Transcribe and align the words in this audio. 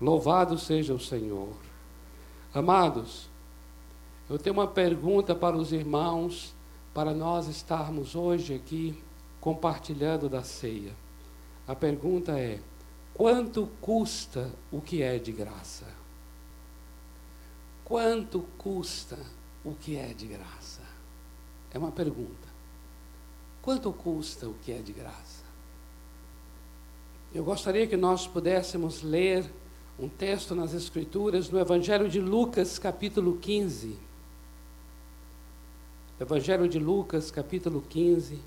Louvado 0.00 0.58
seja 0.58 0.94
o 0.94 1.00
Senhor. 1.00 1.52
Amados, 2.54 3.28
eu 4.28 4.38
tenho 4.38 4.54
uma 4.54 4.66
pergunta 4.66 5.34
para 5.34 5.56
os 5.56 5.72
irmãos, 5.72 6.54
para 6.94 7.12
nós 7.12 7.48
estarmos 7.48 8.14
hoje 8.14 8.54
aqui 8.54 8.98
compartilhando 9.40 10.28
da 10.28 10.42
ceia. 10.42 10.92
A 11.68 11.74
pergunta 11.74 12.32
é: 12.32 12.60
quanto 13.12 13.68
custa 13.80 14.50
o 14.72 14.80
que 14.80 15.02
é 15.02 15.18
de 15.18 15.32
graça? 15.32 15.86
Quanto 17.84 18.40
custa 18.56 19.18
o 19.64 19.74
que 19.74 19.96
é 19.96 20.14
de 20.14 20.26
graça? 20.26 20.80
É 21.72 21.78
uma 21.78 21.92
pergunta. 21.92 22.48
Quanto 23.60 23.92
custa 23.92 24.48
o 24.48 24.54
que 24.54 24.72
é 24.72 24.78
de 24.78 24.92
graça? 24.92 25.44
Eu 27.34 27.44
gostaria 27.44 27.86
que 27.86 27.96
nós 27.96 28.26
pudéssemos 28.26 29.02
ler 29.02 29.50
um 30.00 30.08
texto 30.08 30.54
nas 30.54 30.72
Escrituras 30.72 31.50
no 31.50 31.58
Evangelho 31.58 32.08
de 32.08 32.18
Lucas, 32.18 32.78
capítulo 32.78 33.36
15. 33.36 33.98
Evangelho 36.18 36.66
de 36.66 36.78
Lucas, 36.78 37.30
capítulo 37.30 37.82
15. 37.82 38.40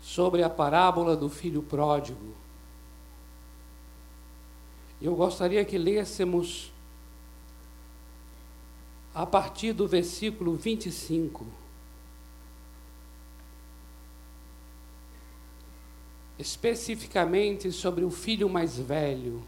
Sobre 0.00 0.44
a 0.44 0.50
parábola 0.50 1.16
do 1.16 1.28
filho 1.28 1.60
pródigo. 1.60 2.34
Eu 5.00 5.16
gostaria 5.16 5.64
que 5.64 5.76
lêssemos 5.76 6.72
a 9.12 9.26
partir 9.26 9.72
do 9.72 9.88
versículo 9.88 10.54
25. 10.54 11.61
Especificamente 16.42 17.70
sobre 17.70 18.04
o 18.04 18.10
filho 18.10 18.48
mais 18.48 18.76
velho, 18.76 19.44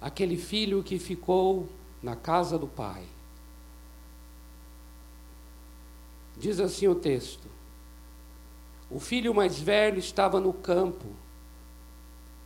aquele 0.00 0.38
filho 0.38 0.82
que 0.82 0.98
ficou 0.98 1.68
na 2.02 2.16
casa 2.16 2.58
do 2.58 2.66
pai. 2.66 3.02
Diz 6.38 6.60
assim 6.60 6.88
o 6.88 6.94
texto: 6.94 7.46
O 8.90 8.98
filho 8.98 9.34
mais 9.34 9.60
velho 9.60 9.98
estava 9.98 10.40
no 10.40 10.54
campo, 10.54 11.08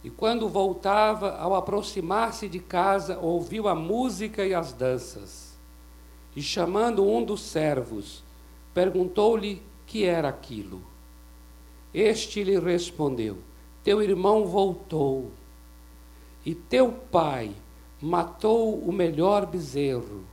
e 0.03 0.11
quando 0.11 0.49
voltava, 0.49 1.37
ao 1.37 1.55
aproximar-se 1.55 2.49
de 2.49 2.59
casa, 2.59 3.17
ouviu 3.21 3.69
a 3.69 3.77
música 3.77 4.45
e 4.45 4.53
as 4.53 4.73
danças 4.73 5.57
e 6.35 6.43
chamando 6.43 7.09
um 7.09 7.25
dos 7.25 7.43
servos, 7.43 8.25
perguntou-lhe 8.75 9.63
que 9.87 10.05
era 10.05 10.29
aquilo. 10.29 10.90
Este 11.93 12.45
lhe 12.45 12.59
respondeu: 12.59 13.39
Teu 13.83 14.03
irmão 14.03 14.47
voltou, 14.47 15.31
e 16.45 16.55
teu 16.55 16.93
pai 16.93 17.53
matou 18.01 18.79
o 18.79 18.93
melhor 18.93 19.47
bezerro, 19.47 20.25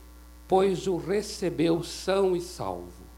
pois 0.46 0.86
o 0.86 0.96
recebeu 0.96 1.82
são 1.82 2.34
e 2.34 2.40
salvo. 2.40 3.08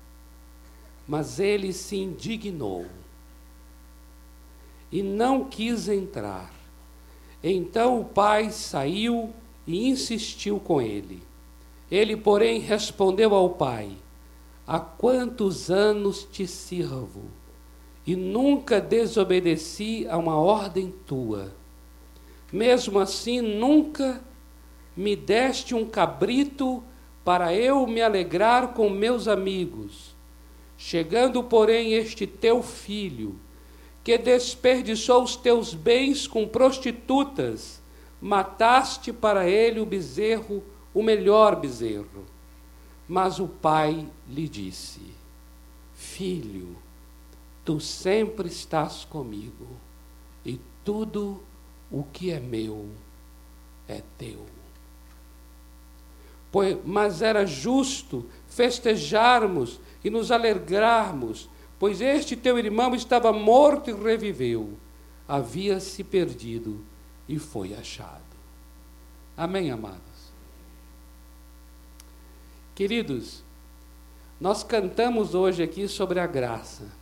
Mas 1.07 1.41
ele 1.41 1.73
se 1.73 1.97
indignou 1.97 2.87
e 4.91 5.03
não 5.03 5.45
quis 5.45 5.89
entrar. 5.89 6.53
Então 7.43 8.01
o 8.01 8.05
pai 8.05 8.51
saiu 8.51 9.33
e 9.67 9.89
insistiu 9.89 10.59
com 10.59 10.81
ele. 10.81 11.23
Ele, 11.91 12.17
porém, 12.17 12.61
respondeu 12.61 13.35
ao 13.35 13.51
pai: 13.51 13.97
Há 14.67 14.79
quantos 14.79 15.71
anos 15.71 16.25
te 16.31 16.47
sirvo, 16.47 17.23
e 18.11 18.17
nunca 18.17 18.81
desobedeci 18.81 20.05
a 20.11 20.19
uma 20.19 20.35
ordem 20.35 20.93
tua. 21.07 21.55
Mesmo 22.53 22.99
assim, 22.99 23.41
nunca 23.41 24.21
me 24.97 25.15
deste 25.15 25.77
um 25.77 25.87
cabrito 25.87 26.83
para 27.25 27.55
eu 27.55 27.87
me 27.87 28.03
alegrar 28.03 28.75
com 28.75 28.91
meus 28.91 29.29
amigos. 29.29 30.17
Chegando, 30.77 31.41
porém, 31.45 31.93
este 31.93 32.27
teu 32.27 32.65
filho, 32.65 33.39
que 34.03 34.19
desperdiçou 34.19 35.23
os 35.23 35.37
teus 35.37 35.73
bens 35.73 36.27
com 36.27 36.49
prostitutas, 36.49 37.81
mataste 38.21 39.13
para 39.13 39.49
ele 39.49 39.79
o 39.79 39.87
bezerro 39.87 40.65
o 40.93 41.01
melhor 41.01 41.55
bezerro. 41.55 42.27
Mas 43.07 43.39
o 43.39 43.47
pai 43.47 44.05
lhe 44.29 44.49
disse: 44.49 45.01
Filho, 45.95 46.77
tu 47.71 47.79
sempre 47.79 48.49
estás 48.49 49.05
comigo, 49.05 49.69
e 50.45 50.59
tudo 50.85 51.41
o 51.89 52.03
que 52.03 52.33
é 52.33 52.41
meu 52.41 52.89
é 53.87 54.03
teu. 54.19 54.45
Pois, 56.51 56.77
mas 56.85 57.23
era 57.23 57.47
justo 57.47 58.29
festejarmos 58.49 59.79
e 60.03 60.11
nos 60.11 60.33
alegrarmos, 60.33 61.49
pois 61.79 62.01
este 62.01 62.37
teu 62.37 62.59
irmão 62.59 62.93
estava 62.93 63.33
morto 63.33 63.89
e 63.89 63.93
reviveu, 63.93 64.77
havia 65.29 65.79
se 65.79 66.03
perdido 66.03 66.85
e 67.29 67.39
foi 67.39 67.73
achado. 67.73 68.19
Amém, 69.37 69.71
amado? 69.71 70.01
Queridos, 72.75 73.45
nós 74.41 74.65
cantamos 74.65 75.37
hoje 75.37 75.63
aqui 75.63 75.87
sobre 75.87 76.19
a 76.19 76.27
graça. 76.27 76.99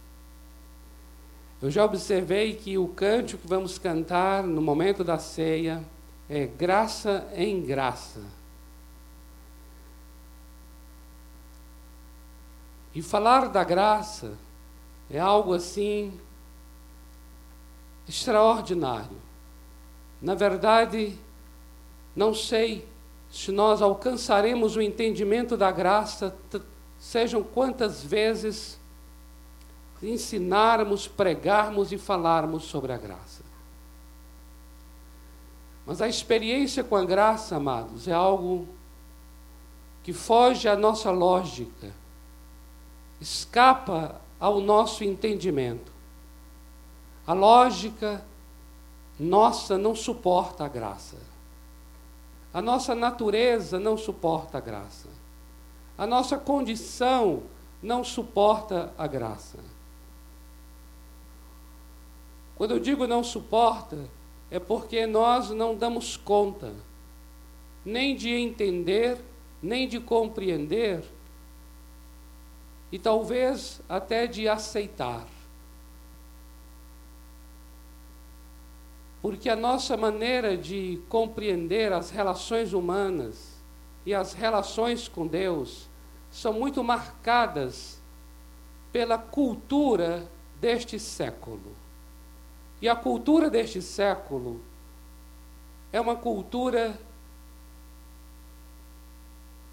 Eu 1.60 1.70
já 1.70 1.84
observei 1.84 2.54
que 2.54 2.78
o 2.78 2.86
cântico 2.86 3.42
que 3.42 3.48
vamos 3.48 3.78
cantar 3.78 4.44
no 4.44 4.62
momento 4.62 5.02
da 5.02 5.18
ceia 5.18 5.84
é 6.28 6.46
graça 6.46 7.26
em 7.34 7.60
graça. 7.60 8.22
E 12.94 13.02
falar 13.02 13.48
da 13.48 13.64
graça 13.64 14.38
é 15.10 15.18
algo 15.18 15.52
assim 15.52 16.18
extraordinário. 18.08 19.16
Na 20.22 20.34
verdade, 20.34 21.18
não 22.14 22.34
sei 22.34 22.86
se 23.30 23.50
nós 23.50 23.82
alcançaremos 23.82 24.76
o 24.76 24.82
entendimento 24.82 25.56
da 25.56 25.70
graça, 25.70 26.36
sejam 26.98 27.42
quantas 27.42 28.02
vezes 28.02 28.77
ensinarmos, 30.02 31.08
pregarmos 31.08 31.92
e 31.92 31.98
falarmos 31.98 32.64
sobre 32.64 32.92
a 32.92 32.96
graça. 32.96 33.42
Mas 35.84 36.02
a 36.02 36.08
experiência 36.08 36.84
com 36.84 36.96
a 36.96 37.04
graça, 37.04 37.56
amados, 37.56 38.06
é 38.06 38.12
algo 38.12 38.68
que 40.02 40.12
foge 40.12 40.68
à 40.68 40.76
nossa 40.76 41.10
lógica, 41.10 41.92
escapa 43.20 44.20
ao 44.38 44.60
nosso 44.60 45.02
entendimento. 45.02 45.90
A 47.26 47.32
lógica 47.32 48.24
nossa 49.18 49.76
não 49.76 49.94
suporta 49.94 50.64
a 50.64 50.68
graça. 50.68 51.16
A 52.52 52.62
nossa 52.62 52.94
natureza 52.94 53.78
não 53.78 53.96
suporta 53.96 54.58
a 54.58 54.60
graça. 54.60 55.08
A 55.96 56.06
nossa 56.06 56.38
condição 56.38 57.42
não 57.82 58.04
suporta 58.04 58.92
a 58.96 59.06
graça. 59.06 59.58
Quando 62.58 62.72
eu 62.72 62.78
digo 62.78 63.06
não 63.06 63.24
suporta, 63.24 63.96
é 64.50 64.58
porque 64.58 65.06
nós 65.06 65.48
não 65.48 65.74
damos 65.74 66.14
conta 66.16 66.74
nem 67.84 68.14
de 68.14 68.28
entender, 68.28 69.16
nem 69.62 69.88
de 69.88 69.98
compreender, 69.98 71.02
e 72.92 72.98
talvez 72.98 73.80
até 73.88 74.26
de 74.26 74.46
aceitar. 74.46 75.26
porque 79.20 79.48
a 79.48 79.56
nossa 79.56 79.96
maneira 79.96 80.56
de 80.56 81.00
compreender 81.08 81.92
as 81.92 82.10
relações 82.10 82.72
humanas 82.72 83.58
e 84.06 84.14
as 84.14 84.32
relações 84.32 85.08
com 85.08 85.26
Deus 85.26 85.88
são 86.30 86.52
muito 86.52 86.82
marcadas 86.84 88.00
pela 88.92 89.18
cultura 89.18 90.26
deste 90.60 90.98
século. 90.98 91.76
E 92.80 92.88
a 92.88 92.94
cultura 92.94 93.50
deste 93.50 93.82
século 93.82 94.60
é 95.92 96.00
uma 96.00 96.14
cultura 96.14 96.98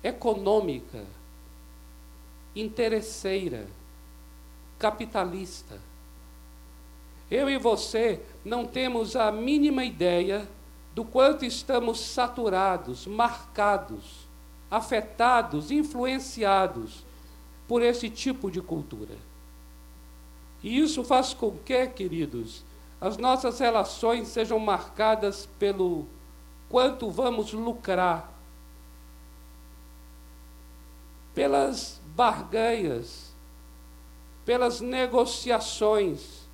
econômica, 0.03 1.03
interesseira, 2.55 3.67
capitalista. 4.79 5.79
Eu 7.29 7.49
e 7.49 7.57
você 7.57 8.21
não 8.43 8.65
temos 8.65 9.15
a 9.15 9.31
mínima 9.31 9.83
ideia 9.83 10.47
do 10.93 11.03
quanto 11.03 11.43
estamos 11.43 11.99
saturados, 11.99 13.05
marcados, 13.05 14.25
afetados, 14.69 15.71
influenciados 15.71 17.03
por 17.67 17.81
esse 17.81 18.09
tipo 18.09 18.49
de 18.49 18.61
cultura. 18.61 19.15
E 20.63 20.79
isso 20.79 21.03
faz 21.03 21.33
com 21.33 21.57
que, 21.57 21.87
queridos, 21.87 22.63
as 23.05 23.17
nossas 23.17 23.59
relações 23.59 24.29
sejam 24.29 24.57
marcadas 24.57 25.47
pelo 25.59 26.07
quanto 26.67 27.11
vamos 27.11 27.53
lucrar, 27.53 28.33
pelas 31.31 32.01
barganhas, 32.15 33.31
pelas 34.43 34.81
negociações. 34.81 36.47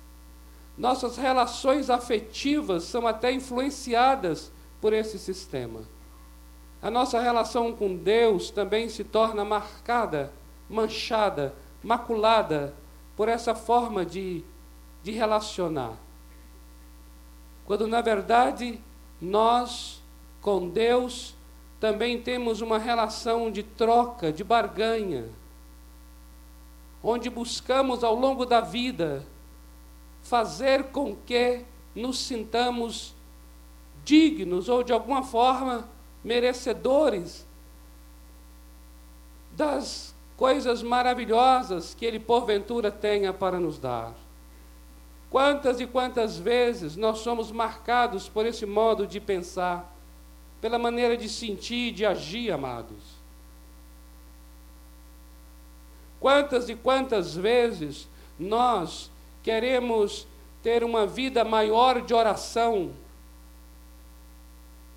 Nossas 0.76 1.16
relações 1.16 1.88
afetivas 1.88 2.84
são 2.84 3.06
até 3.06 3.32
influenciadas 3.32 4.52
por 4.78 4.92
esse 4.92 5.18
sistema. 5.18 5.80
A 6.82 6.90
nossa 6.90 7.18
relação 7.18 7.72
com 7.72 7.96
Deus 7.96 8.50
também 8.50 8.90
se 8.90 9.04
torna 9.04 9.42
marcada, 9.42 10.30
manchada, 10.68 11.54
maculada 11.82 12.74
por 13.16 13.26
essa 13.26 13.54
forma 13.54 14.04
de, 14.04 14.44
de 15.02 15.12
relacionar. 15.12 15.96
Quando 17.72 17.86
na 17.86 18.02
verdade 18.02 18.78
nós 19.18 20.02
com 20.42 20.68
Deus 20.68 21.34
também 21.80 22.20
temos 22.20 22.60
uma 22.60 22.76
relação 22.76 23.50
de 23.50 23.62
troca, 23.62 24.30
de 24.30 24.44
barganha, 24.44 25.30
onde 27.02 27.30
buscamos 27.30 28.04
ao 28.04 28.14
longo 28.14 28.44
da 28.44 28.60
vida 28.60 29.24
fazer 30.20 30.88
com 30.88 31.16
que 31.16 31.64
nos 31.94 32.18
sintamos 32.18 33.14
dignos 34.04 34.68
ou 34.68 34.82
de 34.82 34.92
alguma 34.92 35.22
forma 35.22 35.88
merecedores 36.22 37.46
das 39.52 40.14
coisas 40.36 40.82
maravilhosas 40.82 41.94
que 41.94 42.04
Ele 42.04 42.20
porventura 42.20 42.90
tenha 42.90 43.32
para 43.32 43.58
nos 43.58 43.78
dar. 43.78 44.21
Quantas 45.32 45.80
e 45.80 45.86
quantas 45.86 46.36
vezes 46.36 46.94
nós 46.94 47.20
somos 47.20 47.50
marcados 47.50 48.28
por 48.28 48.44
esse 48.44 48.66
modo 48.66 49.06
de 49.06 49.18
pensar, 49.18 49.90
pela 50.60 50.78
maneira 50.78 51.16
de 51.16 51.26
sentir, 51.26 51.90
de 51.90 52.04
agir, 52.04 52.52
amados. 52.52 53.02
Quantas 56.20 56.68
e 56.68 56.74
quantas 56.74 57.34
vezes 57.34 58.06
nós 58.38 59.10
queremos 59.42 60.26
ter 60.62 60.84
uma 60.84 61.06
vida 61.06 61.42
maior 61.46 62.02
de 62.02 62.12
oração 62.12 62.92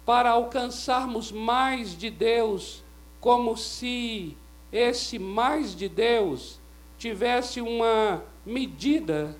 para 0.05 0.31
alcançarmos 0.31 1.31
mais 1.31 1.97
de 1.97 2.09
Deus, 2.09 2.83
como 3.21 3.55
se 3.55 4.35
esse 4.69 5.17
mais 5.17 5.73
de 5.73 5.87
Deus 5.87 6.59
tivesse 6.97 7.61
uma 7.61 8.21
medida 8.45 9.33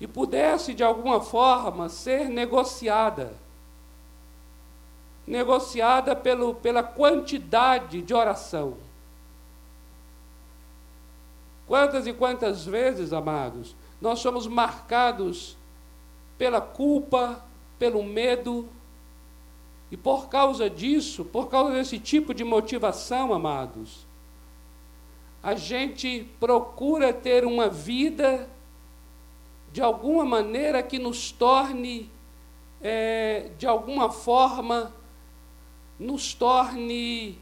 e 0.00 0.06
pudesse 0.06 0.74
de 0.74 0.84
alguma 0.84 1.20
forma 1.20 1.88
ser 1.88 2.28
negociada. 2.28 3.34
Negociada 5.26 6.14
pelo, 6.14 6.54
pela 6.54 6.82
quantidade 6.82 8.02
de 8.02 8.14
oração. 8.14 8.76
Quantas 11.66 12.06
e 12.06 12.12
quantas 12.12 12.64
vezes, 12.64 13.12
amados, 13.12 13.74
nós 14.00 14.20
somos 14.20 14.46
marcados 14.46 15.56
pela 16.38 16.60
culpa, 16.60 17.42
pelo 17.78 18.02
medo, 18.04 18.68
e 19.90 19.96
por 19.96 20.28
causa 20.28 20.68
disso, 20.68 21.24
por 21.24 21.48
causa 21.48 21.72
desse 21.72 21.98
tipo 21.98 22.34
de 22.34 22.44
motivação, 22.44 23.32
amados, 23.32 24.06
a 25.42 25.54
gente 25.54 26.28
procura 26.40 27.12
ter 27.12 27.44
uma 27.44 27.68
vida 27.68 28.48
de 29.76 29.82
alguma 29.82 30.24
maneira 30.24 30.82
que 30.82 30.98
nos 30.98 31.30
torne, 31.30 32.10
é, 32.80 33.50
de 33.58 33.66
alguma 33.66 34.10
forma, 34.10 34.90
nos 35.98 36.32
torne 36.32 37.38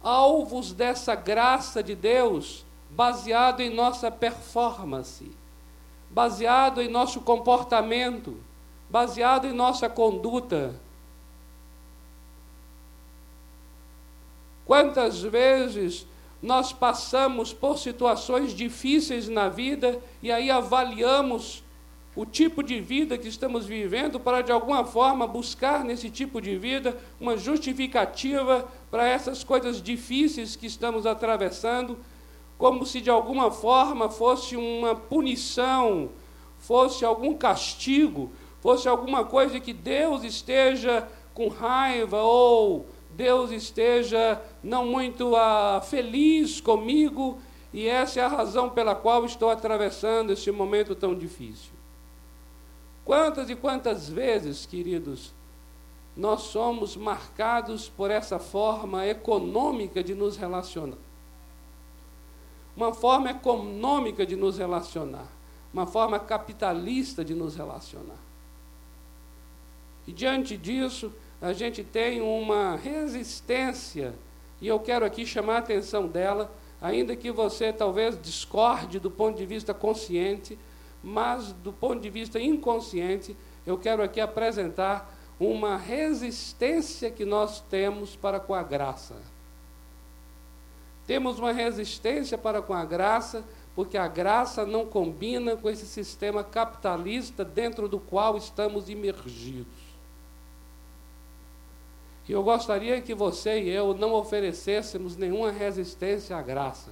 alvos 0.00 0.72
dessa 0.72 1.16
graça 1.16 1.82
de 1.82 1.96
Deus, 1.96 2.64
baseado 2.88 3.62
em 3.62 3.68
nossa 3.68 4.12
performance, 4.12 5.28
baseado 6.08 6.80
em 6.80 6.86
nosso 6.86 7.20
comportamento, 7.20 8.38
baseado 8.88 9.48
em 9.48 9.52
nossa 9.52 9.88
conduta. 9.88 10.72
Quantas 14.64 15.20
vezes 15.20 16.06
nós 16.42 16.72
passamos 16.72 17.52
por 17.52 17.78
situações 17.78 18.52
difíceis 18.52 19.28
na 19.28 19.48
vida 19.48 20.00
e 20.22 20.30
aí 20.30 20.50
avaliamos 20.50 21.64
o 22.16 22.24
tipo 22.24 22.62
de 22.62 22.80
vida 22.80 23.18
que 23.18 23.28
estamos 23.28 23.66
vivendo 23.66 24.18
para, 24.18 24.40
de 24.40 24.50
alguma 24.50 24.84
forma, 24.84 25.26
buscar 25.26 25.84
nesse 25.84 26.08
tipo 26.08 26.40
de 26.40 26.56
vida 26.56 26.96
uma 27.20 27.36
justificativa 27.36 28.66
para 28.90 29.06
essas 29.06 29.44
coisas 29.44 29.82
difíceis 29.82 30.56
que 30.56 30.66
estamos 30.66 31.04
atravessando, 31.04 31.98
como 32.56 32.86
se 32.86 33.02
de 33.02 33.10
alguma 33.10 33.50
forma 33.50 34.08
fosse 34.08 34.56
uma 34.56 34.94
punição, 34.94 36.08
fosse 36.58 37.04
algum 37.04 37.34
castigo, 37.34 38.32
fosse 38.62 38.88
alguma 38.88 39.22
coisa 39.24 39.60
que 39.60 39.74
Deus 39.74 40.24
esteja 40.24 41.06
com 41.34 41.48
raiva 41.48 42.22
ou 42.22 42.86
Deus 43.16 43.50
esteja 43.50 44.42
não 44.62 44.86
muito 44.86 45.34
ah, 45.34 45.80
feliz 45.80 46.60
comigo 46.60 47.38
e 47.72 47.88
essa 47.88 48.20
é 48.20 48.24
a 48.24 48.28
razão 48.28 48.68
pela 48.68 48.94
qual 48.94 49.24
estou 49.24 49.48
atravessando 49.48 50.32
este 50.32 50.50
momento 50.50 50.94
tão 50.94 51.14
difícil. 51.14 51.72
Quantas 53.06 53.48
e 53.48 53.56
quantas 53.56 54.08
vezes, 54.08 54.66
queridos, 54.66 55.32
nós 56.14 56.42
somos 56.42 56.94
marcados 56.94 57.88
por 57.88 58.10
essa 58.10 58.38
forma 58.38 59.06
econômica 59.06 60.02
de 60.02 60.14
nos 60.14 60.36
relacionar. 60.36 60.98
Uma 62.76 62.92
forma 62.92 63.30
econômica 63.30 64.26
de 64.26 64.36
nos 64.36 64.58
relacionar, 64.58 65.28
uma 65.72 65.86
forma 65.86 66.18
capitalista 66.18 67.24
de 67.24 67.34
nos 67.34 67.56
relacionar. 67.56 68.18
E 70.06 70.12
diante 70.12 70.56
disso, 70.56 71.12
a 71.40 71.52
gente 71.52 71.84
tem 71.84 72.20
uma 72.20 72.76
resistência, 72.76 74.14
e 74.60 74.66
eu 74.66 74.80
quero 74.80 75.04
aqui 75.04 75.26
chamar 75.26 75.56
a 75.56 75.58
atenção 75.58 76.06
dela, 76.06 76.50
ainda 76.80 77.14
que 77.14 77.30
você 77.30 77.72
talvez 77.72 78.20
discorde 78.20 78.98
do 78.98 79.10
ponto 79.10 79.36
de 79.36 79.46
vista 79.46 79.74
consciente, 79.74 80.58
mas 81.02 81.52
do 81.52 81.72
ponto 81.72 82.00
de 82.00 82.10
vista 82.10 82.40
inconsciente, 82.40 83.36
eu 83.66 83.76
quero 83.76 84.02
aqui 84.02 84.20
apresentar 84.20 85.14
uma 85.38 85.76
resistência 85.76 87.10
que 87.10 87.24
nós 87.24 87.60
temos 87.60 88.16
para 88.16 88.40
com 88.40 88.54
a 88.54 88.62
graça. 88.62 89.14
Temos 91.06 91.38
uma 91.38 91.52
resistência 91.52 92.36
para 92.36 92.62
com 92.62 92.72
a 92.74 92.84
graça, 92.84 93.44
porque 93.74 93.98
a 93.98 94.08
graça 94.08 94.64
não 94.64 94.86
combina 94.86 95.56
com 95.56 95.68
esse 95.68 95.86
sistema 95.86 96.42
capitalista 96.42 97.44
dentro 97.44 97.88
do 97.88 98.00
qual 98.00 98.36
estamos 98.36 98.88
imergidos. 98.88 99.85
E 102.28 102.32
eu 102.32 102.42
gostaria 102.42 103.00
que 103.00 103.14
você 103.14 103.60
e 103.60 103.68
eu 103.68 103.94
não 103.94 104.12
oferecêssemos 104.12 105.16
nenhuma 105.16 105.52
resistência 105.52 106.36
à 106.36 106.42
graça. 106.42 106.90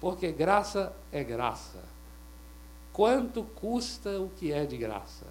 Porque 0.00 0.32
graça 0.32 0.92
é 1.12 1.22
graça. 1.22 1.78
Quanto 2.92 3.44
custa 3.44 4.20
o 4.20 4.28
que 4.36 4.52
é 4.52 4.66
de 4.66 4.76
graça? 4.76 5.26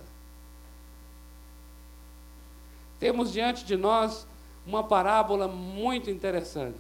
Temos 2.97 3.33
diante 3.33 3.65
de 3.65 3.75
nós 3.75 4.25
uma 4.65 4.83
parábola 4.83 5.47
muito 5.47 6.09
interessante. 6.09 6.79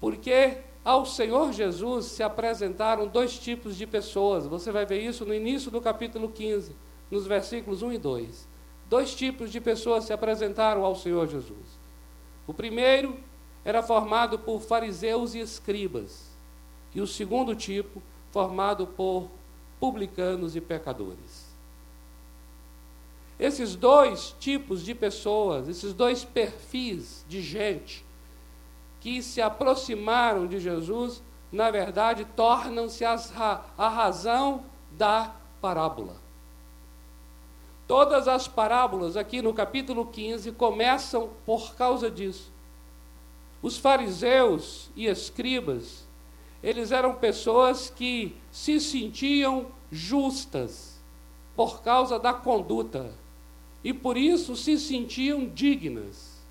Porque 0.00 0.58
ao 0.82 1.04
Senhor 1.04 1.52
Jesus 1.52 2.06
se 2.06 2.22
apresentaram 2.22 3.06
dois 3.06 3.38
tipos 3.38 3.76
de 3.76 3.86
pessoas. 3.86 4.46
Você 4.46 4.72
vai 4.72 4.86
ver 4.86 5.02
isso 5.02 5.26
no 5.26 5.34
início 5.34 5.70
do 5.70 5.82
capítulo 5.82 6.30
15, 6.30 6.74
nos 7.10 7.26
versículos 7.26 7.82
1 7.82 7.92
e 7.92 7.98
2 7.98 8.53
dois 8.94 9.12
tipos 9.12 9.50
de 9.50 9.60
pessoas 9.60 10.04
se 10.04 10.12
apresentaram 10.12 10.84
ao 10.84 10.94
Senhor 10.94 11.26
Jesus. 11.26 11.80
O 12.46 12.54
primeiro 12.54 13.18
era 13.64 13.82
formado 13.82 14.38
por 14.38 14.60
fariseus 14.60 15.34
e 15.34 15.40
escribas, 15.40 16.30
e 16.94 17.00
o 17.00 17.06
segundo 17.06 17.56
tipo, 17.56 18.00
formado 18.30 18.86
por 18.86 19.28
publicanos 19.80 20.54
e 20.54 20.60
pecadores. 20.60 21.52
Esses 23.36 23.74
dois 23.74 24.32
tipos 24.38 24.84
de 24.84 24.94
pessoas, 24.94 25.66
esses 25.66 25.92
dois 25.92 26.24
perfis 26.24 27.26
de 27.28 27.42
gente 27.42 28.04
que 29.00 29.20
se 29.24 29.42
aproximaram 29.42 30.46
de 30.46 30.60
Jesus, 30.60 31.20
na 31.50 31.68
verdade, 31.68 32.24
tornam-se 32.36 33.04
a 33.04 33.88
razão 33.88 34.62
da 34.92 35.34
parábola. 35.60 36.23
Todas 37.86 38.26
as 38.26 38.48
parábolas 38.48 39.16
aqui 39.16 39.42
no 39.42 39.52
capítulo 39.52 40.06
15 40.06 40.52
começam 40.52 41.30
por 41.44 41.74
causa 41.74 42.10
disso. 42.10 42.50
Os 43.60 43.76
fariseus 43.76 44.90
e 44.96 45.06
escribas, 45.06 46.06
eles 46.62 46.92
eram 46.92 47.14
pessoas 47.14 47.90
que 47.90 48.34
se 48.50 48.80
sentiam 48.80 49.66
justas 49.90 50.98
por 51.54 51.82
causa 51.82 52.18
da 52.18 52.32
conduta 52.32 53.12
e 53.82 53.92
por 53.92 54.16
isso 54.16 54.56
se 54.56 54.78
sentiam 54.78 55.46
dignas. 55.46 56.42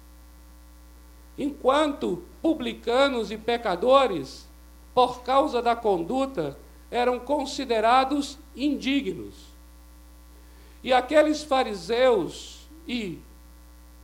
Enquanto 1.35 2.23
publicanos 2.43 3.31
e 3.31 3.37
pecadores, 3.37 4.47
por 4.93 5.23
causa 5.23 5.63
da 5.63 5.75
conduta, 5.75 6.57
eram 6.91 7.19
considerados 7.19 8.37
indignos. 8.55 9.52
E 10.83 10.91
aqueles 10.91 11.43
fariseus 11.43 12.67
e 12.87 13.19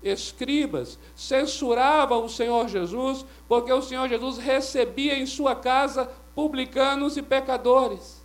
escribas 0.02 0.98
censuravam 1.16 2.24
o 2.24 2.30
Senhor 2.30 2.70
Jesus, 2.70 3.26
porque 3.48 3.72
o 3.72 3.82
Senhor 3.82 4.08
Jesus 4.08 4.38
recebia 4.38 5.18
em 5.18 5.26
sua 5.26 5.56
casa 5.56 6.10
publicanos 6.34 7.18
e 7.18 7.22
pecadores. 7.22 8.20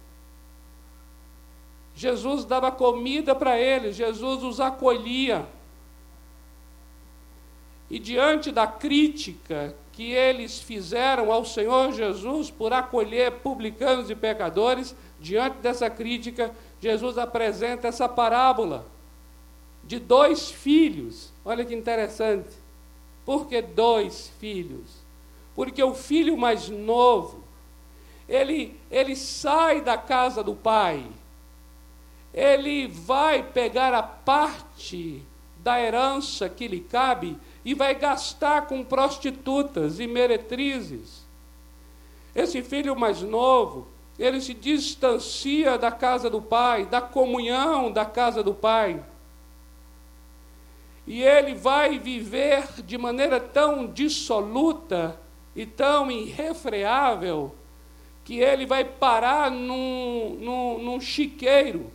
Jesus 1.97 2.45
dava 2.45 2.71
comida 2.71 3.35
para 3.35 3.59
eles, 3.59 3.97
Jesus 3.97 4.43
os 4.43 4.61
acolhia. 4.61 5.47
E 7.91 7.99
diante 7.99 8.51
da 8.51 8.67
crítica 8.67 9.75
que 9.93 10.11
eles 10.11 10.61
fizeram 10.61 11.31
ao 11.31 11.45
Senhor 11.45 11.93
Jesus 11.93 12.51
por 12.51 12.73
acolher 12.73 13.31
publicanos 13.31 14.11
e 14.11 14.15
pecadores, 14.17 14.95
diante 15.21 15.59
dessa 15.59 15.89
crítica, 15.89 16.53
Jesus 16.81 17.19
apresenta 17.19 17.89
essa 17.89 18.09
parábola 18.09 18.87
de 19.83 19.99
dois 19.99 20.51
filhos. 20.51 21.33
Olha 21.45 21.65
que 21.65 21.75
interessante. 21.75 22.51
Por 23.25 23.47
que 23.47 23.63
dois 23.63 24.31
filhos? 24.41 25.05
Porque 25.55 25.83
o 25.83 25.95
filho 25.95 26.37
mais 26.37 26.69
novo, 26.69 27.43
ele, 28.29 28.79
ele 28.91 29.15
sai 29.15 29.81
da 29.81 29.97
casa 29.97 30.43
do 30.43 30.55
pai, 30.55 31.07
ele 32.33 32.89
vai 32.89 33.43
pegar 33.43 33.95
a 33.95 34.03
parte 34.03 35.23
da 35.59 35.81
herança 35.81 36.49
que 36.49 36.67
lhe 36.67 36.81
cabe 36.81 37.39
e 37.65 37.73
vai 37.73 37.95
gastar 37.95 38.67
com 38.67 38.85
prostitutas 38.85 40.01
e 40.01 40.07
meretrizes. 40.07 41.25
Esse 42.35 42.63
filho 42.63 42.97
mais 42.97 43.23
novo, 43.23 43.87
ele 44.19 44.41
se 44.41 44.55
distancia 44.55 45.77
da 45.77 45.91
casa 45.91 46.31
do 46.31 46.41
pai, 46.41 46.87
da 46.87 47.01
comunhão 47.01 47.91
da 47.91 48.05
casa 48.05 48.43
do 48.43 48.55
pai. 48.55 49.03
E 51.07 51.23
ele 51.23 51.55
vai 51.55 51.99
viver 51.99 52.83
de 52.83 52.97
maneira 52.97 53.41
tão 53.41 53.87
dissoluta 53.87 55.21
e 55.55 55.67
tão 55.67 56.11
irrefreável 56.11 57.55
que 58.25 58.39
ele 58.39 58.65
vai 58.65 58.85
parar 58.85 59.51
num, 59.51 60.39
num, 60.41 60.79
num 60.79 61.01
chiqueiro 61.01 61.93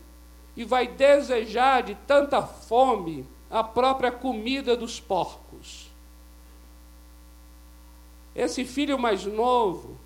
e 0.55 0.63
vai 0.63 0.87
desejar 0.87 1.81
de 1.83 1.95
tanta 1.95 2.41
fome 2.41 3.25
a 3.49 3.63
própria 3.63 4.11
comida 4.11 4.75
dos 4.75 4.99
porcos. 4.99 5.89
Esse 8.35 8.63
filho 8.63 8.99
mais 8.99 9.25
novo, 9.25 9.98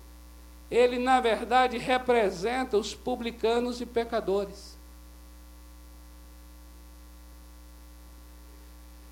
ele 0.74 0.98
na 0.98 1.20
verdade 1.20 1.78
representa 1.78 2.76
os 2.76 2.92
publicanos 2.92 3.80
e 3.80 3.86
pecadores. 3.86 4.76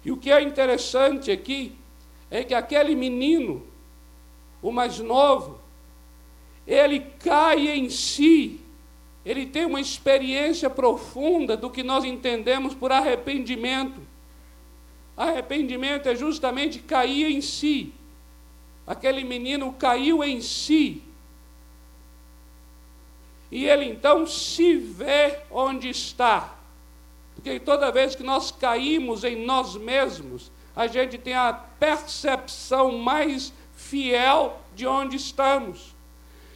E 0.04 0.10
o 0.10 0.16
que 0.16 0.32
é 0.32 0.42
interessante 0.42 1.30
aqui 1.30 1.76
é 2.28 2.42
que 2.42 2.52
aquele 2.52 2.96
menino, 2.96 3.64
o 4.60 4.72
mais 4.72 4.98
novo, 4.98 5.60
ele 6.66 6.98
cai 7.20 7.68
em 7.68 7.88
si, 7.88 8.60
ele 9.24 9.46
tem 9.46 9.64
uma 9.64 9.80
experiência 9.80 10.68
profunda 10.68 11.56
do 11.56 11.70
que 11.70 11.84
nós 11.84 12.04
entendemos 12.04 12.74
por 12.74 12.90
arrependimento. 12.90 14.00
Arrependimento 15.16 16.08
é 16.08 16.16
justamente 16.16 16.80
cair 16.80 17.30
em 17.30 17.40
si. 17.40 17.92
Aquele 18.84 19.22
menino 19.22 19.72
caiu 19.74 20.24
em 20.24 20.40
si. 20.40 21.04
E 23.52 23.66
ele 23.66 23.84
então 23.84 24.26
se 24.26 24.76
vê 24.76 25.40
onde 25.50 25.90
está. 25.90 26.54
Porque 27.34 27.60
toda 27.60 27.92
vez 27.92 28.16
que 28.16 28.22
nós 28.22 28.50
caímos 28.50 29.24
em 29.24 29.44
nós 29.44 29.76
mesmos, 29.76 30.50
a 30.74 30.86
gente 30.86 31.18
tem 31.18 31.34
a 31.34 31.52
percepção 31.52 32.96
mais 32.96 33.52
fiel 33.76 34.58
de 34.74 34.86
onde 34.86 35.16
estamos. 35.16 35.94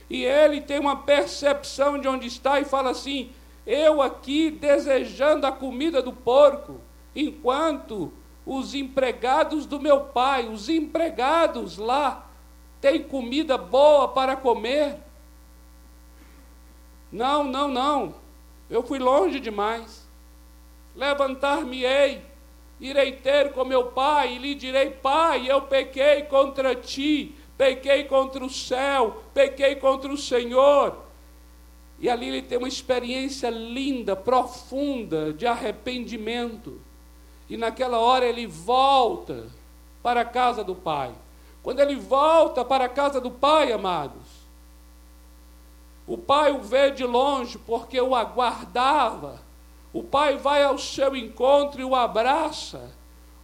E 0.09 0.25
ele 0.25 0.63
tem 0.63 0.79
uma 0.79 0.97
percepção 0.97 1.99
de 1.99 2.09
onde 2.09 2.27
está 2.27 2.61
e 2.61 2.65
fala 2.65 2.91
assim: 2.91 3.31
eu 3.67 4.01
aqui 4.01 4.51
desejando 4.51 5.47
a 5.47 5.53
comida 5.53 6.01
do 6.01 6.15
porco, 6.15 6.81
enquanto 7.15 8.11
os 8.47 8.75
empregados 8.75 9.67
do 9.67 9.79
meu 9.79 10.01
pai, 10.01 10.49
os 10.49 10.71
empregados 10.71 11.77
lá, 11.77 12.27
têm 12.81 13.03
comida 13.03 13.59
boa 13.59 14.09
para 14.09 14.35
comer. 14.35 15.05
Não, 17.11 17.45
não, 17.45 17.69
não. 17.69 18.15
Eu 18.69 18.83
fui 18.83 18.99
longe 18.99 19.39
demais. 19.39 20.07
Levantar-me-ei, 20.95 22.23
irei 22.81 23.13
ter 23.13 23.53
com 23.53 23.65
meu 23.65 23.87
pai 23.87 24.35
e 24.35 24.39
lhe 24.39 24.55
direi: 24.55 24.91
Pai, 24.91 25.51
eu 25.51 25.63
pequei 25.63 26.23
contra 26.23 26.75
ti, 26.75 27.35
pequei 27.57 28.05
contra 28.05 28.45
o 28.45 28.51
céu, 28.51 29.23
pequei 29.33 29.77
contra 29.77 30.13
o 30.13 30.17
Senhor. 30.17 31.05
E 31.99 32.11
ali 32.11 32.29
ele 32.29 32.43
tem 32.43 32.59
uma 32.59 32.69
experiência 32.69 33.49
linda, 33.49 34.15
profunda 34.15 35.33
de 35.33 35.47
arrependimento. 35.47 36.81
E 37.49 37.57
naquela 37.57 37.99
hora 37.99 38.27
ele 38.27 38.47
volta 38.47 39.47
para 40.03 40.23
a 40.23 40.25
casa 40.25 40.63
do 40.63 40.75
Pai. 40.75 41.13
Quando 41.63 41.81
ele 41.81 41.97
volta 41.97 42.65
para 42.65 42.85
a 42.85 42.89
casa 42.89 43.21
do 43.21 43.31
Pai, 43.31 43.73
amados, 43.73 44.26
o 46.07 46.17
Pai 46.17 46.53
o 46.53 46.61
vê 46.61 46.91
de 46.91 47.05
longe 47.05 47.59
porque 47.59 48.01
o 48.01 48.15
aguardava. 48.15 49.41
O 49.93 50.03
Pai 50.03 50.37
vai 50.37 50.63
ao 50.63 50.79
seu 50.79 51.17
encontro 51.17 51.81
e 51.81 51.85
o 51.85 51.95
abraça. 51.95 52.91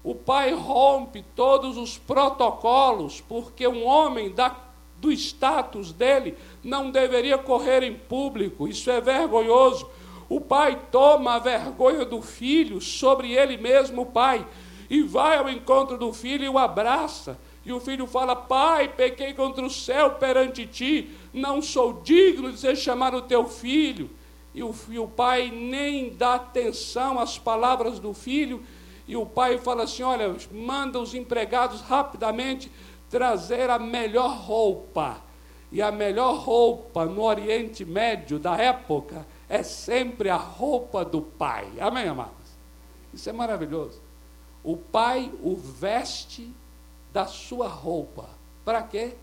O 0.05 0.15
Pai 0.15 0.53
rompe 0.53 1.25
todos 1.35 1.77
os 1.77 1.97
protocolos, 1.99 3.21
porque 3.21 3.67
um 3.67 3.85
homem 3.85 4.31
da, 4.31 4.55
do 4.99 5.11
status 5.13 5.93
dele 5.93 6.37
não 6.63 6.91
deveria 6.91 7.39
correr 7.39 7.83
em 7.83 7.95
público. 7.95 8.69
Isso 8.69 8.91
é 8.91 9.01
vergonhoso 9.01 9.89
o 10.33 10.41
pai 10.41 10.81
toma 10.91 11.35
a 11.35 11.39
vergonha 11.39 12.07
do 12.07 12.23
filho 12.23 12.81
sobre 12.81 13.33
ele 13.33 13.59
mesmo, 13.59 14.01
o 14.01 14.07
pai, 14.07 14.47
e 14.89 15.03
vai 15.03 15.37
ao 15.37 15.51
encontro 15.51 15.99
do 15.99 16.11
filho 16.11 16.43
e 16.43 16.49
o 16.49 16.59
abraça. 16.59 17.39
E 17.65 17.73
o 17.73 17.81
filho 17.81 18.07
fala: 18.07 18.35
Pai, 18.35 18.89
pequei 18.89 19.33
contra 19.35 19.65
o 19.65 19.71
céu 19.71 20.13
perante 20.13 20.67
ti, 20.67 21.11
não 21.33 21.63
sou 21.63 22.03
digno 22.03 22.51
de 22.51 22.59
ser 22.59 22.77
chamado 22.77 23.23
teu 23.23 23.47
filho. 23.47 24.11
E 24.55 24.63
o, 24.63 24.75
e 24.91 24.99
o 24.99 25.07
pai 25.07 25.51
nem 25.51 26.11
dá 26.11 26.35
atenção 26.35 27.19
às 27.19 27.39
palavras 27.39 27.99
do 27.99 28.13
filho, 28.13 28.63
e 29.07 29.17
o 29.17 29.25
pai 29.25 29.59
fala 29.59 29.85
assim: 29.85 30.03
Olha, 30.03 30.35
manda 30.51 30.99
os 30.99 31.15
empregados 31.15 31.81
rapidamente 31.81 32.71
trazer 33.09 33.71
a 33.71 33.79
melhor 33.79 34.37
roupa. 34.39 35.21
E 35.71 35.81
a 35.81 35.91
melhor 35.91 36.37
roupa 36.37 37.07
no 37.07 37.23
Oriente 37.23 37.83
Médio 37.83 38.39
da 38.39 38.57
época 38.57 39.27
é 39.49 39.63
sempre 39.63 40.29
a 40.29 40.37
roupa 40.37 41.03
do 41.03 41.23
pai. 41.23 41.67
Amém, 41.81 42.07
amados? 42.09 42.33
Isso 43.13 43.31
é 43.31 43.33
maravilhoso. 43.33 44.01
O 44.63 44.77
pai 44.77 45.33
o 45.43 45.57
veste 45.57 46.53
da 47.13 47.27
sua 47.27 47.69
roupa. 47.69 48.29
Para 48.65 48.83
quê? 48.83 49.15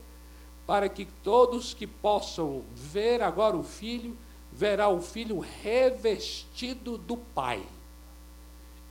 Para 0.65 0.87
que 0.87 1.05
todos 1.23 1.73
que 1.73 1.87
possam 1.87 2.63
ver 2.73 3.21
agora 3.21 3.57
o 3.57 3.63
filho, 3.63 4.15
verá 4.51 4.89
o 4.89 5.01
filho 5.01 5.39
revestido 5.39 6.97
do 6.97 7.17
pai. 7.17 7.63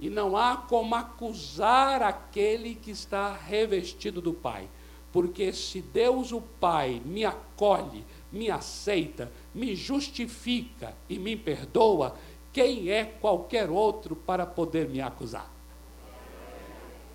E 0.00 0.08
não 0.08 0.36
há 0.36 0.56
como 0.56 0.94
acusar 0.94 2.02
aquele 2.02 2.74
que 2.74 2.90
está 2.90 3.32
revestido 3.32 4.20
do 4.20 4.32
pai. 4.32 4.68
Porque 5.12 5.52
se 5.52 5.80
Deus 5.80 6.32
o 6.32 6.40
Pai 6.40 7.00
me 7.04 7.24
acolhe, 7.24 8.04
me 8.30 8.50
aceita, 8.50 9.32
me 9.54 9.74
justifica 9.74 10.94
e 11.08 11.18
me 11.18 11.34
perdoa, 11.34 12.14
quem 12.52 12.90
é 12.90 13.04
qualquer 13.04 13.70
outro 13.70 14.14
para 14.14 14.44
poder 14.44 14.88
me 14.88 15.00
acusar? 15.00 15.50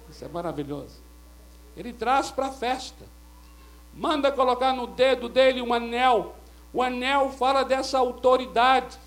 Isso 0.09 0.25
é 0.25 0.27
maravilhoso. 0.27 1.02
Ele 1.75 1.93
traz 1.93 2.29
para 2.29 2.47
a 2.47 2.51
festa, 2.51 3.05
manda 3.93 4.31
colocar 4.31 4.73
no 4.73 4.87
dedo 4.87 5.27
dele 5.27 5.61
um 5.61 5.73
anel. 5.73 6.35
O 6.71 6.81
anel 6.81 7.29
fala 7.31 7.63
dessa 7.63 7.99
autoridade. 7.99 8.97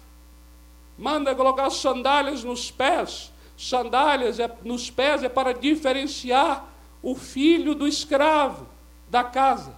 Manda 0.98 1.34
colocar 1.34 1.68
sandálias 1.70 2.42
nos 2.42 2.70
pés. 2.70 3.32
Sandálias 3.56 4.38
é, 4.38 4.50
nos 4.62 4.90
pés 4.90 5.22
é 5.22 5.28
para 5.28 5.52
diferenciar 5.52 6.66
o 7.02 7.14
filho 7.14 7.74
do 7.74 7.86
escravo 7.86 8.66
da 9.08 9.22
casa. 9.24 9.74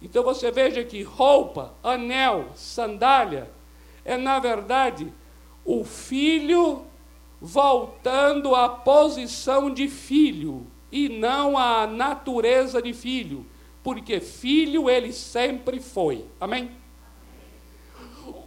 Então 0.00 0.22
você 0.22 0.50
veja 0.50 0.84
que 0.84 1.02
roupa, 1.02 1.72
anel, 1.82 2.50
sandália 2.54 3.50
é, 4.04 4.16
na 4.16 4.38
verdade, 4.38 5.12
o 5.64 5.82
filho 5.82 6.82
voltando 7.40 8.54
à 8.54 8.68
posição 8.68 9.72
de 9.72 9.88
filho 9.88 10.66
e 10.90 11.08
não 11.08 11.56
à 11.58 11.86
natureza 11.86 12.80
de 12.80 12.92
filho, 12.92 13.46
porque 13.82 14.20
filho 14.20 14.88
ele 14.88 15.12
sempre 15.12 15.80
foi. 15.80 16.24
Amém? 16.40 16.70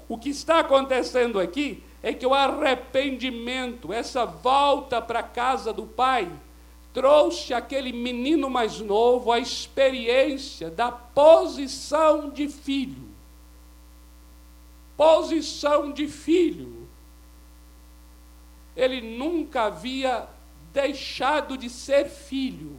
O 0.09 0.17
que 0.17 0.29
está 0.29 0.59
acontecendo 0.59 1.39
aqui 1.39 1.83
é 2.01 2.13
que 2.13 2.25
o 2.25 2.33
arrependimento, 2.33 3.91
essa 3.91 4.25
volta 4.25 5.01
para 5.01 5.19
a 5.19 5.23
casa 5.23 5.73
do 5.73 5.85
pai, 5.85 6.31
trouxe 6.93 7.53
aquele 7.53 7.91
menino 7.91 8.49
mais 8.49 8.79
novo 8.79 9.31
a 9.31 9.39
experiência 9.39 10.69
da 10.69 10.91
posição 10.91 12.29
de 12.29 12.47
filho. 12.47 13.07
Posição 14.95 15.91
de 15.91 16.07
filho. 16.07 16.87
Ele 18.75 19.01
nunca 19.01 19.63
havia 19.63 20.27
deixado 20.77 21.57
de 21.57 21.69
ser 21.69 22.05
filho, 22.05 22.75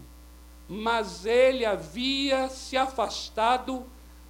mas 0.68 1.26
ele 1.26 1.64
havia 1.64 2.48
se 2.48 2.76
afastado 2.76 3.84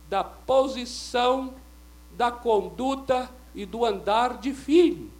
da 0.09 0.25
posição, 0.25 1.55
da 2.17 2.31
conduta 2.31 3.31
e 3.55 3.67
do 3.67 3.85
andar 3.85 4.39
de 4.39 4.55
filho. 4.55 5.11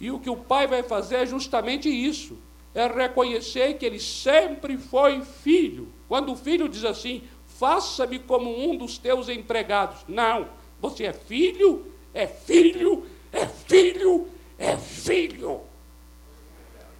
E 0.00 0.10
o 0.10 0.20
que 0.20 0.30
o 0.30 0.36
pai 0.36 0.66
vai 0.66 0.82
fazer 0.82 1.16
é 1.16 1.26
justamente 1.26 1.88
isso 1.88 2.38
é 2.74 2.88
reconhecer 2.88 3.74
que 3.74 3.86
ele 3.86 4.00
sempre 4.00 4.76
foi 4.76 5.22
filho. 5.22 5.88
Quando 6.08 6.32
o 6.32 6.36
filho 6.36 6.68
diz 6.68 6.84
assim, 6.84 7.22
faça-me 7.46 8.18
como 8.18 8.50
um 8.68 8.76
dos 8.76 8.98
teus 8.98 9.28
empregados. 9.28 10.04
Não, 10.08 10.48
você 10.80 11.04
é 11.04 11.12
filho, 11.12 11.86
é 12.12 12.26
filho, 12.26 13.06
é 13.32 13.46
filho, 13.46 14.26
é 14.58 14.76
filho. 14.76 15.60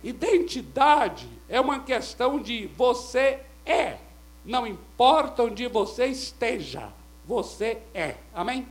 Identidade 0.04 1.26
é 1.48 1.58
uma 1.58 1.80
questão 1.80 2.38
de 2.38 2.66
você 2.66 3.40
é. 3.64 3.96
Não 4.44 4.66
importa 4.66 5.44
onde 5.44 5.66
você 5.66 6.04
esteja, 6.04 6.92
você 7.26 7.80
é. 7.94 8.16
Amém? 8.34 8.68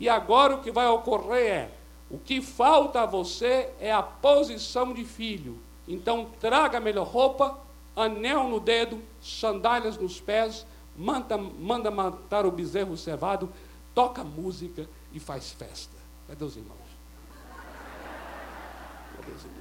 E 0.00 0.08
agora 0.08 0.56
o 0.56 0.60
que 0.60 0.72
vai 0.72 0.88
ocorrer 0.88 1.46
é: 1.46 1.70
o 2.10 2.18
que 2.18 2.42
falta 2.42 3.02
a 3.02 3.06
você 3.06 3.72
é 3.78 3.92
a 3.92 4.02
posição 4.02 4.92
de 4.92 5.04
filho. 5.04 5.56
Então 5.86 6.28
traga 6.40 6.78
a 6.78 6.80
melhor 6.80 7.06
roupa, 7.06 7.56
anel 7.94 8.48
no 8.48 8.58
dedo, 8.58 9.00
sandálias 9.22 9.96
nos 9.96 10.20
pés, 10.20 10.66
manda, 10.96 11.38
manda 11.38 11.92
matar 11.92 12.44
o 12.44 12.50
bezerro 12.50 12.96
cevado, 12.96 13.52
toca 13.94 14.24
música 14.24 14.88
e 15.12 15.20
faz 15.20 15.52
festa. 15.52 15.96
Cadê 16.26 16.44
os 16.44 16.56
irmãos? 16.56 16.76
Cadê 19.16 19.30
os 19.30 19.44
irmãos? 19.44 19.57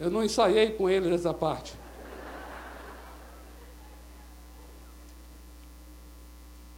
Eu 0.00 0.10
não 0.10 0.24
ensaiei 0.24 0.72
com 0.72 0.90
eles 0.90 1.12
essa 1.12 1.32
parte. 1.32 1.74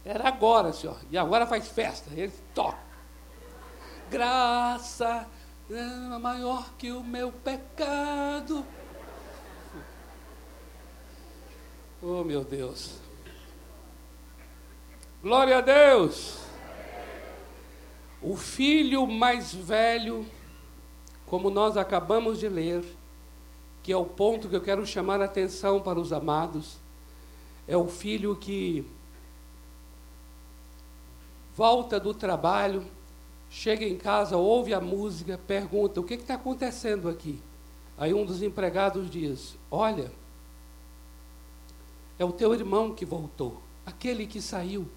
Era 0.05 0.27
agora, 0.27 0.71
senhor. 0.71 0.99
E 1.09 1.17
agora 1.17 1.47
faz 1.47 1.67
festa. 1.69 2.11
Ele 2.13 2.33
toca 2.53 2.93
graça 4.13 5.27
é 5.71 6.19
maior 6.19 6.71
que 6.77 6.91
o 6.91 7.03
meu 7.03 7.31
pecado. 7.31 8.63
Oh, 11.99 12.23
meu 12.23 12.43
Deus. 12.43 12.99
Glória 15.19 15.57
a 15.57 15.61
Deus. 15.61 16.43
O 18.21 18.35
filho 18.35 19.07
mais 19.07 19.51
velho, 19.51 20.27
como 21.25 21.49
nós 21.49 21.75
acabamos 21.75 22.39
de 22.39 22.47
ler, 22.47 22.85
que 23.83 23.91
é 23.91 23.97
o 23.97 24.05
ponto 24.05 24.47
que 24.47 24.55
eu 24.55 24.61
quero 24.61 24.85
chamar 24.87 25.21
a 25.21 25.25
atenção 25.25 25.81
para 25.81 25.99
os 25.99 26.11
amados, 26.11 26.77
é 27.67 27.77
o 27.77 27.87
filho 27.87 28.35
que 28.35 28.85
volta 31.55 31.99
do 31.99 32.13
trabalho 32.13 32.83
chega 33.49 33.85
em 33.85 33.95
casa, 33.95 34.35
ouve 34.35 34.73
a 34.73 34.81
música, 34.81 35.37
pergunta: 35.37 36.01
o 36.01 36.03
que 36.03 36.15
está 36.15 36.33
acontecendo 36.33 37.07
aqui? 37.07 37.39
Aí 37.97 38.13
um 38.13 38.25
dos 38.25 38.41
empregados 38.41 39.09
diz: 39.09 39.55
Olha, 39.69 40.11
é 42.17 42.25
o 42.25 42.31
teu 42.31 42.53
irmão 42.53 42.93
que 42.93 43.05
voltou, 43.05 43.61
aquele 43.85 44.25
que 44.25 44.41
saiu. 44.41 44.87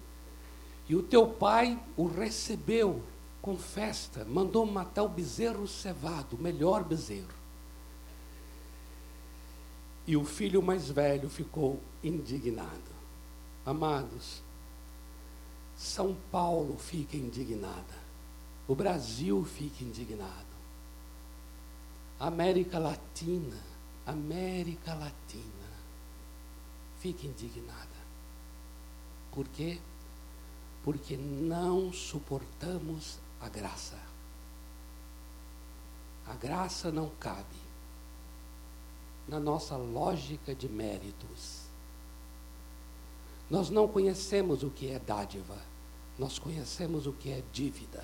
E 0.89 0.95
o 0.95 1.03
teu 1.03 1.27
pai 1.27 1.77
o 1.97 2.07
recebeu 2.07 3.03
com 3.41 3.57
festa, 3.57 4.25
mandou 4.25 4.65
matar 4.65 5.03
o 5.03 5.09
bezerro 5.09 5.67
cevado, 5.67 6.35
o 6.35 6.41
melhor 6.41 6.83
bezerro. 6.83 7.37
E 10.07 10.15
o 10.15 10.23
filho 10.23 10.63
mais 10.63 10.89
velho 10.89 11.29
ficou 11.29 11.79
indignado. 12.03 12.97
Amados, 13.65 14.41
São 15.75 16.15
Paulo 16.31 16.77
fica 16.79 17.15
indignada 17.15 18.07
o 18.67 18.75
Brasil 18.75 19.45
fica 19.45 19.83
indignado. 19.83 20.45
América 22.19 22.77
Latina, 22.77 23.57
América 24.05 24.93
Latina 24.93 25.67
fica 26.99 27.25
indignada. 27.25 27.97
Por 29.31 29.47
quê? 29.47 29.79
Porque 30.83 31.15
não 31.15 31.93
suportamos 31.93 33.19
a 33.39 33.47
graça. 33.47 33.97
A 36.25 36.33
graça 36.33 36.91
não 36.91 37.09
cabe 37.19 37.66
na 39.27 39.39
nossa 39.39 39.75
lógica 39.75 40.55
de 40.55 40.69
méritos. 40.69 41.67
Nós 43.49 43.69
não 43.69 43.87
conhecemos 43.87 44.63
o 44.63 44.69
que 44.69 44.89
é 44.89 44.99
dádiva, 44.99 45.57
nós 46.17 46.39
conhecemos 46.39 47.05
o 47.07 47.13
que 47.13 47.29
é 47.29 47.43
dívida. 47.51 48.03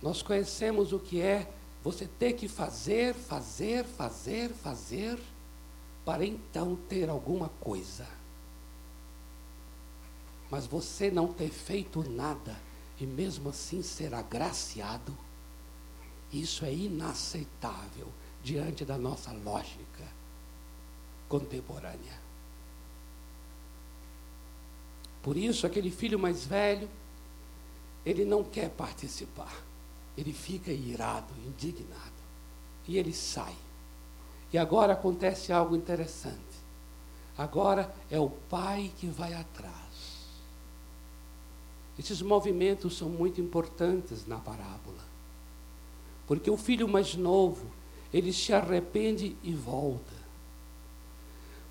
Nós 0.00 0.20
conhecemos 0.20 0.92
o 0.92 0.98
que 0.98 1.20
é 1.20 1.52
você 1.82 2.06
ter 2.06 2.34
que 2.34 2.48
fazer, 2.48 3.14
fazer, 3.14 3.84
fazer, 3.84 4.50
fazer, 4.50 5.18
para 6.04 6.24
então 6.24 6.76
ter 6.88 7.08
alguma 7.08 7.48
coisa. 7.60 8.06
Mas 10.50 10.66
você 10.66 11.10
não 11.10 11.32
ter 11.32 11.50
feito 11.50 12.08
nada 12.08 12.56
e 13.00 13.06
mesmo 13.06 13.48
assim 13.48 13.82
ser 13.82 14.12
agraciado, 14.12 15.16
isso 16.32 16.64
é 16.64 16.72
inaceitável 16.72 18.08
diante 18.42 18.84
da 18.84 18.98
nossa 18.98 19.32
lógica 19.32 20.04
contemporânea. 21.28 22.20
Por 25.22 25.36
isso, 25.36 25.66
aquele 25.66 25.90
filho 25.90 26.18
mais 26.18 26.44
velho, 26.44 26.88
ele 28.04 28.24
não 28.24 28.42
quer 28.42 28.70
participar 28.70 29.52
ele 30.16 30.32
fica 30.32 30.70
irado, 30.70 31.32
indignado. 31.46 32.12
E 32.86 32.98
ele 32.98 33.12
sai. 33.12 33.54
E 34.52 34.58
agora 34.58 34.92
acontece 34.92 35.52
algo 35.52 35.74
interessante. 35.74 36.36
Agora 37.36 37.92
é 38.10 38.20
o 38.20 38.28
pai 38.28 38.92
que 38.98 39.06
vai 39.06 39.32
atrás. 39.32 39.72
Esses 41.98 42.20
movimentos 42.20 42.96
são 42.96 43.08
muito 43.08 43.40
importantes 43.40 44.26
na 44.26 44.38
parábola. 44.38 45.02
Porque 46.26 46.50
o 46.50 46.56
filho 46.56 46.88
mais 46.88 47.14
novo, 47.14 47.66
ele 48.12 48.32
se 48.32 48.52
arrepende 48.52 49.36
e 49.42 49.52
volta. 49.52 50.12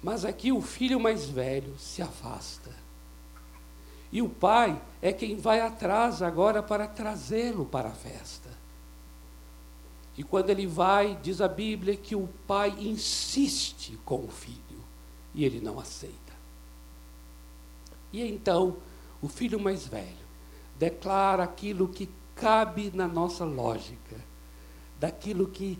Mas 0.02 0.26
aqui 0.26 0.52
o 0.52 0.62
filho 0.62 1.00
mais 1.00 1.30
velho 1.30 1.78
se 1.78 2.02
afasta. 2.02 2.72
E 4.12 4.22
o 4.22 4.28
pai 4.28 4.82
é 5.02 5.14
quem 5.14 5.38
vai 5.38 5.62
atrás 5.62 6.22
agora 6.22 6.62
para 6.62 6.88
trazê-lo 6.88 7.66
para 7.66 7.90
a 7.90 7.94
festa. 7.94 8.50
E 10.18 10.24
quando 10.24 10.50
ele 10.50 10.68
vai, 10.68 11.18
diz 11.22 11.40
a 11.40 11.48
Bíblia 11.48 11.96
que 11.96 12.16
o 12.16 12.28
pai 12.46 12.76
insiste 12.80 13.98
com 14.04 14.26
o 14.26 14.28
filho 14.28 14.60
e 15.34 15.46
ele 15.46 15.62
não 15.62 15.80
aceita. 15.80 16.34
E 18.12 18.22
então, 18.22 18.78
o 19.22 19.30
filho 19.30 19.60
mais 19.60 19.88
velho 19.88 20.22
declara 20.78 21.44
aquilo 21.44 21.88
que 21.88 22.10
cabe 22.36 22.92
na 22.94 23.08
nossa 23.08 23.46
lógica, 23.46 24.18
daquilo 25.00 25.48
que 25.48 25.80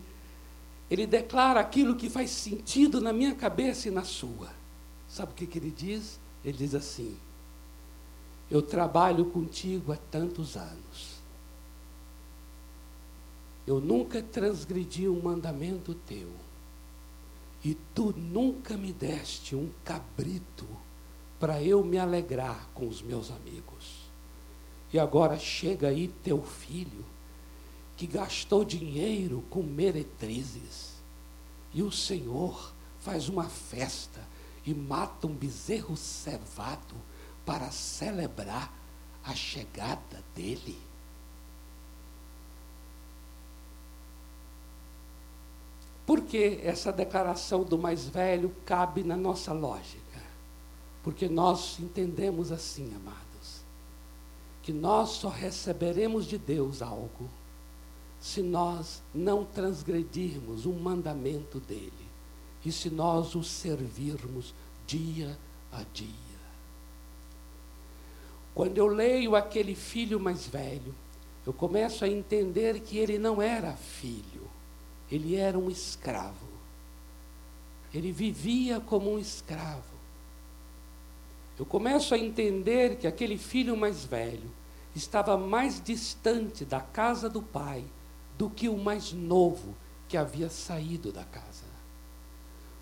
ele 0.92 1.06
declara 1.06 1.60
aquilo 1.60 1.96
que 1.96 2.10
faz 2.10 2.30
sentido 2.30 3.00
na 3.00 3.12
minha 3.12 3.34
cabeça 3.34 3.88
e 3.88 3.90
na 3.90 4.04
sua. 4.04 4.50
Sabe 5.08 5.32
o 5.32 5.34
que, 5.34 5.46
que 5.46 5.58
ele 5.58 5.70
diz? 5.70 6.18
Ele 6.44 6.56
diz 6.56 6.74
assim: 6.74 7.16
eu 8.52 8.60
trabalho 8.60 9.24
contigo 9.24 9.92
há 9.92 9.96
tantos 9.96 10.58
anos. 10.58 11.22
Eu 13.66 13.80
nunca 13.80 14.22
transgredi 14.22 15.08
um 15.08 15.22
mandamento 15.22 15.94
teu. 15.94 16.28
E 17.64 17.74
tu 17.94 18.12
nunca 18.14 18.76
me 18.76 18.92
deste 18.92 19.56
um 19.56 19.70
cabrito 19.82 20.66
para 21.40 21.62
eu 21.62 21.82
me 21.82 21.96
alegrar 21.96 22.68
com 22.74 22.86
os 22.86 23.00
meus 23.00 23.30
amigos. 23.30 24.10
E 24.92 24.98
agora 24.98 25.38
chega 25.38 25.88
aí 25.88 26.08
teu 26.22 26.42
filho, 26.42 27.06
que 27.96 28.06
gastou 28.06 28.64
dinheiro 28.64 29.44
com 29.50 29.62
meretrizes, 29.62 30.92
e 31.72 31.82
o 31.82 31.92
Senhor 31.92 32.72
faz 33.00 33.28
uma 33.28 33.48
festa 33.48 34.20
e 34.64 34.72
mata 34.74 35.26
um 35.26 35.34
bezerro 35.34 35.96
cevado 35.96 36.94
para 37.44 37.70
celebrar 37.70 38.72
a 39.24 39.34
chegada 39.34 40.22
dele. 40.34 40.78
Por 46.04 46.20
que 46.22 46.60
essa 46.62 46.92
declaração 46.92 47.62
do 47.62 47.78
mais 47.78 48.08
velho 48.08 48.54
cabe 48.66 49.02
na 49.02 49.16
nossa 49.16 49.52
lógica? 49.52 50.02
Porque 51.02 51.28
nós 51.28 51.78
entendemos 51.80 52.52
assim, 52.52 52.92
amados, 52.94 53.62
que 54.62 54.72
nós 54.72 55.10
só 55.10 55.28
receberemos 55.28 56.26
de 56.26 56.38
Deus 56.38 56.82
algo 56.82 57.28
se 58.22 58.40
nós 58.40 59.02
não 59.12 59.44
transgredirmos 59.44 60.64
um 60.64 60.78
mandamento 60.78 61.58
dele 61.58 61.92
e 62.64 62.70
se 62.70 62.88
nós 62.88 63.34
o 63.34 63.42
servirmos 63.42 64.54
dia 64.86 65.36
a 65.72 65.82
dia. 65.92 66.06
Quando 68.54 68.78
eu 68.78 68.86
leio 68.86 69.34
aquele 69.34 69.74
filho 69.74 70.20
mais 70.20 70.46
velho, 70.46 70.94
eu 71.44 71.52
começo 71.52 72.04
a 72.04 72.08
entender 72.08 72.78
que 72.78 72.96
ele 72.96 73.18
não 73.18 73.42
era 73.42 73.72
filho, 73.72 74.48
ele 75.10 75.34
era 75.34 75.58
um 75.58 75.68
escravo. 75.68 76.46
Ele 77.92 78.12
vivia 78.12 78.78
como 78.78 79.12
um 79.12 79.18
escravo. 79.18 79.82
Eu 81.58 81.66
começo 81.66 82.14
a 82.14 82.18
entender 82.18 82.98
que 82.98 83.08
aquele 83.08 83.36
filho 83.36 83.76
mais 83.76 84.04
velho 84.04 84.48
estava 84.94 85.36
mais 85.36 85.82
distante 85.82 86.64
da 86.64 86.80
casa 86.80 87.28
do 87.28 87.42
pai 87.42 87.84
do 88.42 88.50
que 88.50 88.68
o 88.68 88.76
mais 88.76 89.12
novo 89.12 89.72
que 90.08 90.16
havia 90.16 90.50
saído 90.50 91.12
da 91.12 91.22
casa. 91.22 91.62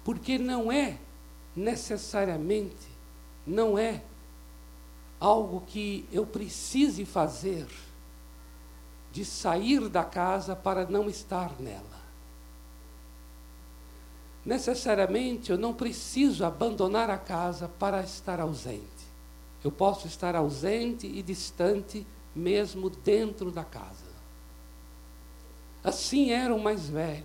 Porque 0.03 0.38
não 0.38 0.73
é 0.73 0.96
necessariamente, 1.55 2.88
não 3.46 3.79
é 3.79 4.03
algo 5.20 5.61
que 5.66 6.09
eu 6.11 6.25
precise 6.25 7.05
fazer 7.05 7.66
de 9.12 9.23
sair 9.23 9.87
da 9.90 10.03
casa 10.03 10.57
para 10.57 10.87
não 10.87 11.11
estar 11.11 11.61
nela. 11.61 12.01
Necessariamente 14.46 15.53
eu 15.53 15.59
não 15.59 15.75
preciso 15.75 16.42
abandonar 16.42 17.11
a 17.11 17.18
casa 17.18 17.68
para 17.68 18.01
estar 18.01 18.40
ausente. 18.40 19.05
Eu 19.62 19.70
posso 19.70 20.07
estar 20.07 20.35
ausente 20.35 21.07
e 21.07 21.20
distante 21.20 22.07
mesmo 22.35 22.88
dentro 22.88 23.51
da 23.51 23.62
casa. 23.62 24.10
Assim 25.83 26.31
era 26.31 26.55
o 26.55 26.62
mais 26.62 26.88
velho. 26.88 27.25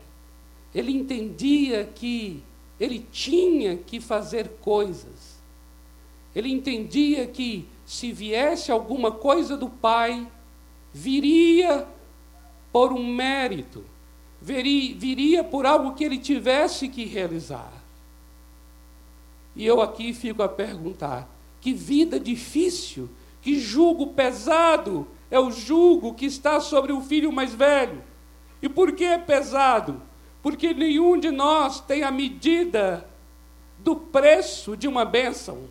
Ele 0.73 0.91
entendia 0.91 1.85
que 1.85 2.43
ele 2.79 3.05
tinha 3.11 3.77
que 3.77 3.99
fazer 3.99 4.49
coisas. 4.61 5.35
Ele 6.35 6.51
entendia 6.51 7.27
que 7.27 7.67
se 7.85 8.11
viesse 8.11 8.71
alguma 8.71 9.11
coisa 9.11 9.55
do 9.55 9.69
Pai, 9.69 10.27
viria 10.93 11.87
por 12.71 12.91
um 12.91 13.05
mérito, 13.05 13.85
viria, 14.41 15.43
por 15.43 15.65
algo 15.65 15.93
que 15.93 16.03
ele 16.03 16.17
tivesse 16.17 16.89
que 16.89 17.05
realizar. 17.05 17.71
E 19.55 19.65
eu 19.65 19.81
aqui 19.81 20.13
fico 20.13 20.43
a 20.43 20.49
perguntar: 20.49 21.29
que 21.61 21.71
vida 21.71 22.19
difícil, 22.19 23.09
que 23.41 23.59
jugo 23.59 24.07
pesado 24.07 25.07
é 25.31 25.39
o 25.39 25.51
jugo 25.51 26.13
que 26.13 26.25
está 26.25 26.59
sobre 26.59 26.91
o 26.91 27.01
filho 27.01 27.31
mais 27.31 27.53
velho. 27.53 28.03
E 28.61 28.69
por 28.69 28.91
que 28.93 29.03
é 29.03 29.17
pesado? 29.17 30.01
Porque 30.41 30.73
nenhum 30.73 31.19
de 31.19 31.31
nós 31.31 31.79
tem 31.79 32.03
a 32.03 32.11
medida 32.11 33.07
do 33.79 33.95
preço 33.95 34.75
de 34.75 34.87
uma 34.87 35.05
bênção. 35.05 35.63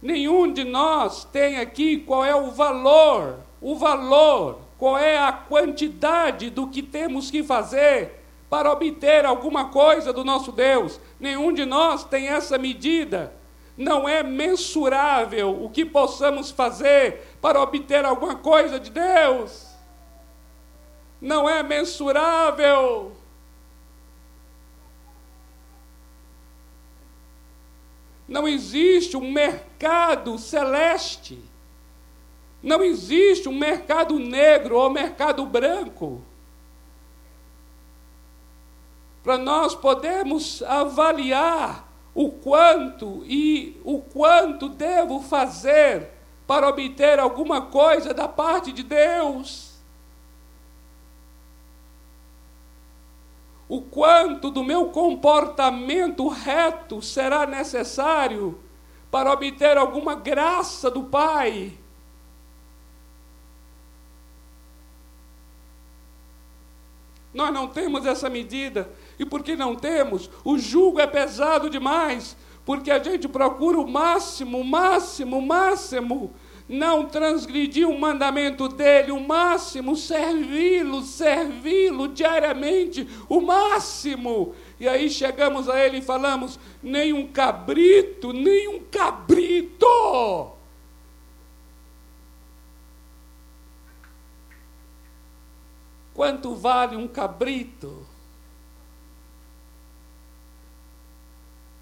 Nenhum 0.00 0.52
de 0.52 0.64
nós 0.64 1.24
tem 1.24 1.58
aqui 1.58 1.98
qual 1.98 2.24
é 2.24 2.34
o 2.34 2.50
valor, 2.50 3.38
o 3.60 3.76
valor, 3.76 4.58
qual 4.76 4.98
é 4.98 5.16
a 5.16 5.32
quantidade 5.32 6.50
do 6.50 6.66
que 6.66 6.82
temos 6.82 7.30
que 7.30 7.42
fazer 7.44 8.20
para 8.50 8.70
obter 8.70 9.24
alguma 9.24 9.70
coisa 9.70 10.12
do 10.12 10.24
nosso 10.24 10.52
Deus. 10.52 11.00
Nenhum 11.18 11.52
de 11.52 11.64
nós 11.64 12.04
tem 12.04 12.28
essa 12.28 12.58
medida. 12.58 13.32
Não 13.76 14.08
é 14.08 14.22
mensurável 14.22 15.64
o 15.64 15.70
que 15.70 15.84
possamos 15.84 16.50
fazer 16.50 17.36
para 17.40 17.62
obter 17.62 18.04
alguma 18.04 18.34
coisa 18.34 18.78
de 18.78 18.90
Deus. 18.90 19.71
Não 21.22 21.48
é 21.48 21.62
mensurável. 21.62 23.12
Não 28.26 28.48
existe 28.48 29.16
um 29.16 29.30
mercado 29.30 30.36
celeste. 30.36 31.38
Não 32.60 32.82
existe 32.82 33.48
um 33.48 33.56
mercado 33.56 34.18
negro 34.18 34.76
ou 34.76 34.90
mercado 34.90 35.46
branco. 35.46 36.20
Para 39.22 39.38
nós 39.38 39.76
podermos 39.76 40.60
avaliar 40.64 41.88
o 42.12 42.32
quanto 42.32 43.22
e 43.26 43.80
o 43.84 44.00
quanto 44.00 44.68
devo 44.68 45.20
fazer 45.22 46.10
para 46.48 46.68
obter 46.68 47.20
alguma 47.20 47.62
coisa 47.62 48.12
da 48.12 48.26
parte 48.26 48.72
de 48.72 48.82
Deus. 48.82 49.71
O 53.72 53.80
quanto 53.80 54.50
do 54.50 54.62
meu 54.62 54.88
comportamento 54.88 56.28
reto 56.28 57.00
será 57.00 57.46
necessário 57.46 58.60
para 59.10 59.32
obter 59.32 59.78
alguma 59.78 60.14
graça 60.14 60.90
do 60.90 61.04
Pai. 61.04 61.72
Nós 67.32 67.50
não 67.50 67.66
temos 67.66 68.04
essa 68.04 68.28
medida. 68.28 68.90
E 69.18 69.24
porque 69.24 69.56
não 69.56 69.74
temos, 69.74 70.28
o 70.44 70.58
jugo 70.58 71.00
é 71.00 71.06
pesado 71.06 71.70
demais. 71.70 72.36
Porque 72.66 72.90
a 72.90 73.02
gente 73.02 73.26
procura 73.26 73.80
o 73.80 73.88
máximo, 73.88 74.58
o 74.58 74.64
máximo, 74.64 75.38
o 75.38 75.46
máximo 75.46 76.34
não 76.72 77.06
transgredir 77.06 77.86
o 77.86 78.00
mandamento 78.00 78.66
dele, 78.66 79.12
o 79.12 79.20
máximo, 79.20 79.94
servi-lo, 79.94 81.02
servi-lo 81.02 82.08
diariamente, 82.08 83.06
o 83.28 83.42
máximo. 83.42 84.54
E 84.80 84.88
aí 84.88 85.10
chegamos 85.10 85.68
a 85.68 85.78
ele 85.78 85.98
e 85.98 86.02
falamos: 86.02 86.58
nem 86.82 87.12
um 87.12 87.30
cabrito, 87.30 88.32
nem 88.32 88.68
um 88.68 88.80
cabrito. 88.84 89.86
Quanto 96.14 96.54
vale 96.54 96.96
um 96.96 97.06
cabrito? 97.06 98.06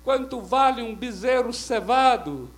Quanto 0.02 0.40
vale 0.40 0.82
um 0.82 0.96
bezerro 0.96 1.52
cevado? 1.52 2.50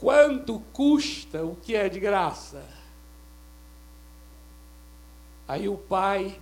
Quanto 0.00 0.60
custa 0.72 1.44
o 1.44 1.54
que 1.54 1.74
é 1.74 1.86
de 1.86 2.00
graça? 2.00 2.66
Aí 5.46 5.68
o 5.68 5.76
pai 5.76 6.40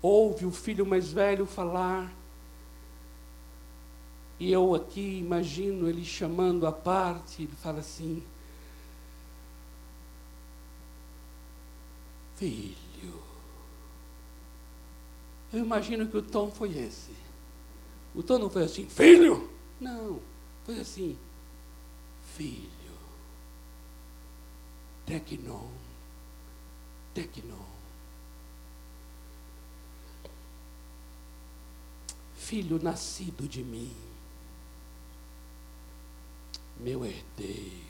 ouve 0.00 0.46
o 0.46 0.50
filho 0.50 0.86
mais 0.86 1.12
velho 1.12 1.44
falar, 1.44 2.10
e 4.40 4.50
eu 4.50 4.74
aqui 4.74 5.18
imagino 5.18 5.90
ele 5.90 6.02
chamando 6.02 6.66
a 6.66 6.72
parte, 6.72 7.42
ele 7.42 7.54
fala 7.54 7.80
assim: 7.80 8.22
Filho. 12.36 12.78
Eu 15.52 15.58
imagino 15.58 16.08
que 16.08 16.16
o 16.16 16.22
tom 16.22 16.50
foi 16.50 16.78
esse. 16.78 17.12
O 18.14 18.22
tom 18.22 18.38
não 18.38 18.48
foi 18.48 18.64
assim, 18.64 18.88
filho! 18.88 19.50
Não, 19.78 20.18
foi 20.64 20.80
assim, 20.80 21.18
filho. 22.38 22.96
Tecnon. 25.04 25.70
Tecnon. 27.12 27.66
Filho 32.36 32.78
nascido 32.80 33.48
de 33.48 33.62
mim, 33.62 33.94
meu 36.78 37.04
herdeiro. 37.04 37.88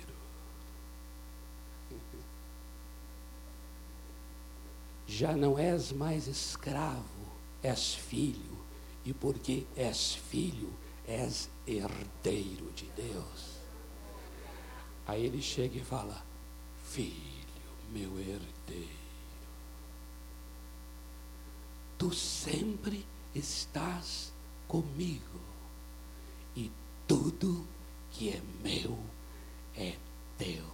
já 5.06 5.36
não 5.36 5.58
és 5.58 5.90
mais 5.90 6.28
escravo, 6.28 7.02
és 7.62 7.94
filho. 7.94 8.56
E 9.04 9.12
porque 9.12 9.66
és 9.74 10.14
filho, 10.14 10.72
és 11.06 11.48
herdeiro 11.66 12.70
de 12.72 12.84
Deus. 12.90 13.47
Aí 15.08 15.24
ele 15.24 15.40
chega 15.40 15.78
e 15.78 15.84
fala: 15.84 16.22
Filho, 16.84 17.16
meu 17.90 18.18
herdeiro, 18.18 18.88
tu 21.96 22.12
sempre 22.12 23.06
estás 23.34 24.34
comigo, 24.68 25.40
e 26.54 26.70
tudo 27.06 27.66
que 28.10 28.28
é 28.28 28.42
meu 28.62 28.98
é 29.74 29.96
teu. 30.36 30.66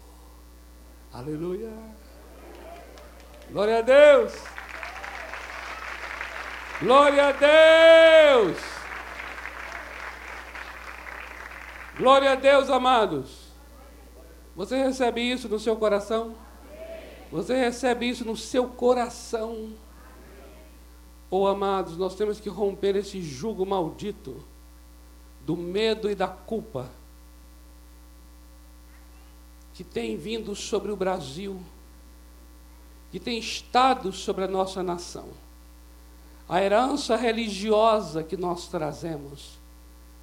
Aleluia. 1.13 1.73
Glória 3.53 3.79
a 3.79 3.83
Deus. 3.83 4.33
Glória 6.81 7.29
a 7.29 7.33
Deus. 7.33 8.59
Glória 11.97 12.33
a 12.33 12.35
Deus, 12.35 12.69
amados. 12.69 13.44
Você 14.57 14.77
recebe 14.77 15.21
isso 15.21 15.49
no 15.49 15.59
seu 15.59 15.77
coração? 15.77 16.35
Você 17.33 17.57
recebe 17.57 18.09
isso 18.09 18.25
no 18.25 18.37
seu 18.37 18.69
coração? 18.69 19.73
Oh, 21.31 21.47
amados, 21.47 21.97
nós 21.97 22.15
temos 22.15 22.39
que 22.39 22.49
romper 22.49 22.95
esse 22.95 23.21
jugo 23.21 23.67
maldito 23.67 24.45
do 25.45 25.57
medo 25.57 26.09
e 26.09 26.15
da 26.15 26.29
culpa 26.29 26.89
que 29.75 29.83
tem 29.83 30.17
vindo 30.17 30.55
sobre 30.55 30.93
o 30.93 30.97
Brasil, 30.97 31.61
que 33.11 33.19
tem 33.19 33.39
estado 33.39 34.13
sobre 34.13 34.45
a 34.45 34.49
nossa 34.49 34.83
nação. 34.85 35.29
A 36.49 36.63
herança 36.63 37.17
religiosa 37.17 38.23
que 38.23 38.37
nós 38.37 38.69
trazemos 38.69 39.59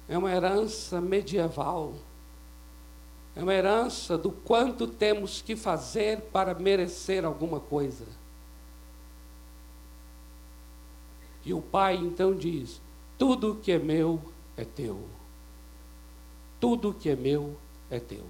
é 0.08 0.16
uma 0.16 0.32
herança 0.32 1.00
medieval, 1.00 1.94
é 3.34 3.42
uma 3.42 3.54
herança 3.54 4.18
do 4.18 4.30
quanto 4.30 4.86
temos 4.86 5.40
que 5.40 5.56
fazer 5.56 6.20
para 6.32 6.54
merecer 6.54 7.24
alguma 7.24 7.58
coisa. 7.58 8.04
E 11.44 11.54
o 11.54 11.62
pai 11.62 11.96
então 11.96 12.34
diz: 12.34 12.80
tudo 13.18 13.56
que 13.56 13.72
é 13.72 13.78
meu 13.78 14.20
é 14.56 14.64
teu. 14.64 15.00
Tudo 16.60 16.92
que 16.92 17.08
é 17.08 17.16
meu 17.16 17.56
é 17.90 17.98
teu. 17.98 18.24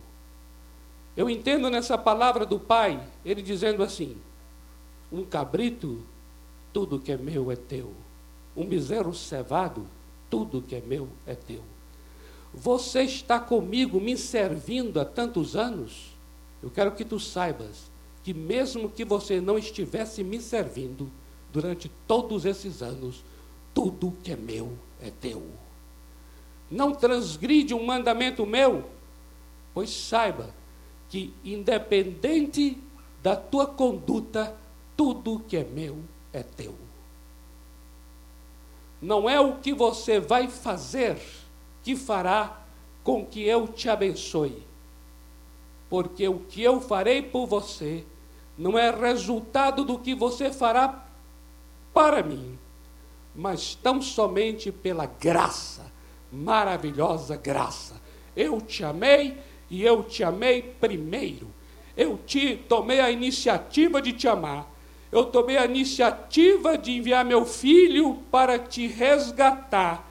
Eu 1.17 1.29
entendo 1.29 1.69
nessa 1.69 1.99
palavra 1.99 2.47
do 2.47 2.59
pai, 2.59 3.03
ele 3.25 3.43
dizendo 3.43 3.83
assim: 3.83 4.17
um 5.11 5.25
cabrito, 5.25 6.03
tudo 6.73 6.99
que 6.99 7.13
é 7.13 7.17
meu 7.17 7.51
é 7.51 7.57
teu. 7.57 7.93
Um 8.57 8.67
bezerro 8.67 9.13
cevado, 9.13 9.87
tudo 10.31 10.63
que 10.63 10.77
é 10.77 10.81
meu 10.81 11.09
é 11.27 11.35
teu. 11.35 11.72
Você 12.55 13.03
está 13.03 13.41
comigo 13.41 14.01
me 14.01 14.17
servindo 14.17 15.01
há 15.01 15.05
tantos 15.05 15.57
anos. 15.57 16.13
Eu 16.63 16.71
quero 16.71 16.93
que 16.93 17.05
tu 17.05 17.19
saibas 17.19 17.91
que, 18.23 18.35
mesmo 18.35 18.91
que 18.91 19.05
você 19.05 19.41
não 19.41 19.59
estivesse 19.59 20.23
me 20.23 20.41
servindo 20.41 21.11
durante 21.53 21.91
todos 22.07 22.45
esses 22.45 22.83
anos, 22.83 23.25
tudo 23.75 24.17
que 24.23 24.33
é 24.33 24.37
meu 24.37 24.73
é 25.01 25.11
teu. 25.11 25.43
Não 26.71 26.93
transgride 26.93 27.75
um 27.75 27.85
mandamento 27.85 28.47
meu, 28.47 28.89
pois 29.75 29.91
saiba 29.91 30.55
que, 31.09 31.33
independente 31.45 32.79
da 33.23 33.35
tua 33.35 33.67
conduta, 33.67 34.55
tudo 34.97 35.41
que 35.49 35.57
é 35.57 35.65
meu 35.65 35.99
é 36.33 36.43
teu. 36.43 36.75
Não 39.01 39.29
é 39.29 39.41
o 39.41 39.57
que 39.57 39.75
você 39.75 40.21
vai 40.21 40.49
fazer 40.49 41.19
que 41.83 41.97
fará 41.97 42.63
com 43.03 43.25
que 43.25 43.43
eu 43.43 43.67
te 43.67 43.89
abençoe. 43.89 44.63
Porque 45.89 46.27
o 46.27 46.41
que 46.41 46.63
eu 46.63 46.81
farei 46.81 47.23
por 47.23 47.47
você 47.47 48.05
não 48.57 48.79
é 48.79 48.91
resultado 48.91 49.85
do 49.85 49.99
que 49.99 50.15
você 50.15 50.53
fará 50.53 51.05
para 51.93 52.23
mim, 52.23 52.59
mas 53.35 53.75
tão 53.75 54.01
somente 54.01 54.71
pela 54.71 55.07
graça, 55.07 55.91
maravilhosa 56.31 57.37
graça. 57.37 58.01
Eu 58.37 58.61
te 58.61 58.85
amei 58.85 59.37
e 59.69 59.83
eu 59.83 60.03
te 60.03 60.25
amei 60.25 60.63
primeiro. 60.63 61.49
Eu 61.97 62.19
te 62.27 62.57
tomei 62.57 63.01
a 63.01 63.11
iniciativa 63.11 64.01
de 64.01 64.13
te 64.13 64.27
amar. 64.27 64.71
Eu 65.11 65.27
tomei 65.27 65.59
a 65.59 65.67
iniciativa 65.67 66.79
de 66.79 66.93
enviar 66.93 67.25
meu 67.25 67.45
filho 67.45 68.23
para 68.31 68.59
te 68.59 68.87
resgatar. 68.87 70.11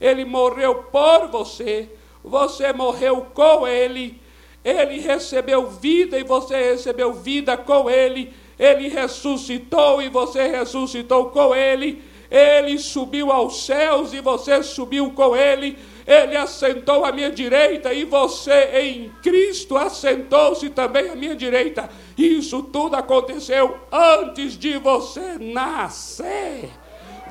Ele 0.00 0.24
morreu 0.24 0.76
por 0.90 1.28
você, 1.28 1.88
você 2.24 2.72
morreu 2.72 3.26
com 3.34 3.66
ele. 3.66 4.20
Ele 4.64 5.00
recebeu 5.00 5.68
vida 5.68 6.18
e 6.18 6.24
você 6.24 6.70
recebeu 6.70 7.12
vida 7.12 7.56
com 7.56 7.88
ele. 7.90 8.32
Ele 8.58 8.88
ressuscitou 8.88 10.02
e 10.02 10.08
você 10.08 10.46
ressuscitou 10.48 11.30
com 11.30 11.54
ele. 11.54 12.02
Ele 12.30 12.78
subiu 12.78 13.32
aos 13.32 13.64
céus 13.64 14.12
e 14.12 14.20
você 14.20 14.62
subiu 14.62 15.10
com 15.12 15.34
ele 15.34 15.76
ele 16.10 16.36
assentou 16.36 17.04
à 17.04 17.12
minha 17.12 17.30
direita 17.30 17.94
e 17.94 18.04
você 18.04 18.70
em 18.74 19.10
Cristo 19.22 19.76
assentou-se 19.76 20.68
também 20.70 21.08
à 21.08 21.14
minha 21.14 21.36
direita. 21.36 21.88
Isso 22.18 22.64
tudo 22.64 22.96
aconteceu 22.96 23.78
antes 23.92 24.58
de 24.58 24.76
você 24.76 25.38
nascer. 25.38 26.68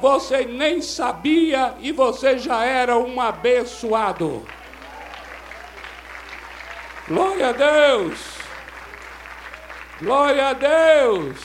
Você 0.02 0.46
nem 0.46 0.82
sabia 0.82 1.76
e 1.80 1.92
você 1.92 2.38
já 2.38 2.64
era 2.64 2.98
um 2.98 3.20
abençoado. 3.20 4.46
Glória 7.08 7.50
a 7.50 7.52
Deus! 7.52 8.20
Glória 10.02 10.50
a 10.50 10.54
Deus! 10.54 11.38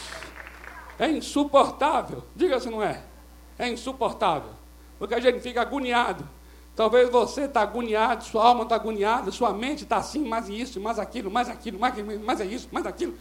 É 0.98 1.08
insuportável. 1.08 2.22
Diga 2.36 2.60
se 2.60 2.70
não 2.70 2.82
é. 2.82 3.02
É 3.58 3.68
insuportável. 3.68 4.50
Porque 4.98 5.14
a 5.14 5.20
gente 5.20 5.40
fica 5.40 5.60
agoniado 5.62 6.28
Talvez 6.76 7.08
você 7.08 7.42
está 7.42 7.62
agoniado, 7.62 8.24
sua 8.24 8.48
alma 8.48 8.64
está 8.64 8.74
agoniada, 8.74 9.30
sua 9.30 9.52
mente 9.52 9.84
está 9.84 9.98
assim, 9.98 10.24
mais 10.24 10.48
isso, 10.48 10.80
mais 10.80 10.98
aquilo, 10.98 11.30
mais 11.30 11.48
aquilo, 11.48 11.78
mais, 11.78 11.94
mais 12.20 12.40
é 12.40 12.44
isso, 12.44 12.68
mais 12.72 12.84
aquilo. 12.84 13.14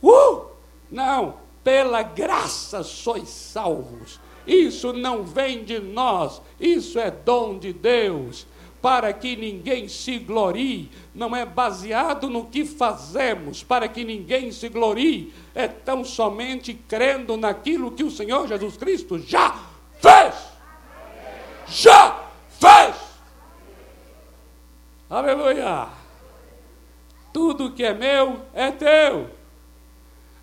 Uh! 0.00 0.46
Não, 0.88 1.34
pela 1.64 2.02
graça 2.02 2.84
sois 2.84 3.28
salvos. 3.28 4.20
Isso 4.50 4.92
não 4.92 5.22
vem 5.22 5.62
de 5.62 5.78
nós, 5.78 6.42
isso 6.58 6.98
é 6.98 7.08
dom 7.08 7.56
de 7.56 7.72
Deus, 7.72 8.48
para 8.82 9.12
que 9.12 9.36
ninguém 9.36 9.86
se 9.86 10.18
glorie, 10.18 10.90
não 11.14 11.36
é 11.36 11.46
baseado 11.46 12.28
no 12.28 12.46
que 12.46 12.64
fazemos, 12.64 13.62
para 13.62 13.86
que 13.86 14.02
ninguém 14.02 14.50
se 14.50 14.68
glorie, 14.68 15.32
é 15.54 15.68
tão 15.68 16.04
somente 16.04 16.74
crendo 16.74 17.36
naquilo 17.36 17.92
que 17.92 18.02
o 18.02 18.10
Senhor 18.10 18.48
Jesus 18.48 18.76
Cristo 18.76 19.20
já 19.20 19.56
fez. 20.00 20.34
Já 21.68 22.24
fez. 22.48 22.96
Aleluia. 25.08 25.86
Tudo 27.32 27.70
que 27.70 27.84
é 27.84 27.94
meu 27.94 28.40
é 28.52 28.72
teu. 28.72 29.30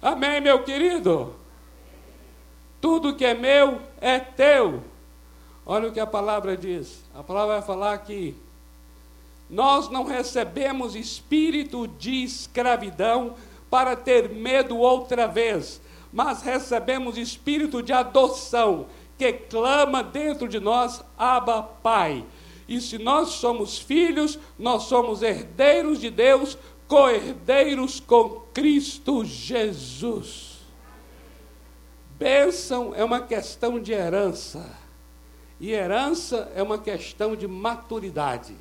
Amém, 0.02 0.40
meu 0.40 0.64
querido? 0.64 1.36
Tudo 2.80 3.16
que 3.16 3.26
é 3.26 3.34
meu 3.34 3.82
é 4.00 4.20
teu. 4.20 4.84
Olha 5.66 5.90
o 5.90 5.92
que 5.92 6.00
a 6.00 6.08
palavra 6.08 6.56
diz. 6.56 7.04
A 7.14 7.22
palavra 7.22 7.56
vai 7.56 7.62
falar 7.66 7.98
que 8.00 8.36
nós 9.50 9.90
não 9.90 10.04
recebemos 10.04 10.96
espírito 10.96 11.88
de 11.88 12.24
escravidão 12.24 13.36
para 13.70 13.96
ter 13.96 14.30
medo 14.30 14.78
outra 14.78 15.28
vez, 15.28 15.82
mas 16.12 16.42
recebemos 16.42 17.18
espírito 17.18 17.82
de 17.82 17.94
adoção, 17.94 18.88
que 19.18 19.34
clama 19.34 20.04
dentro 20.04 20.48
de 20.48 20.60
nós, 20.60 21.04
Abba, 21.18 21.64
Pai. 21.64 22.24
E 22.68 22.80
se 22.82 22.98
nós 22.98 23.30
somos 23.30 23.78
filhos, 23.80 24.38
nós 24.60 24.84
somos 24.84 25.22
herdeiros 25.22 26.00
de 26.00 26.10
Deus, 26.10 26.58
co-herdeiros 26.88 28.00
com 28.00 28.42
Cristo 28.54 29.24
Jesus. 29.26 30.47
Bênção 32.18 32.96
é 32.96 33.04
uma 33.04 33.22
questão 33.22 33.80
de 33.80 33.94
herança, 33.94 34.68
e 35.60 35.72
herança 35.72 36.52
é 36.56 36.64
uma 36.64 36.80
questão 36.80 37.36
de 37.36 37.48
maturidade. 37.48 38.56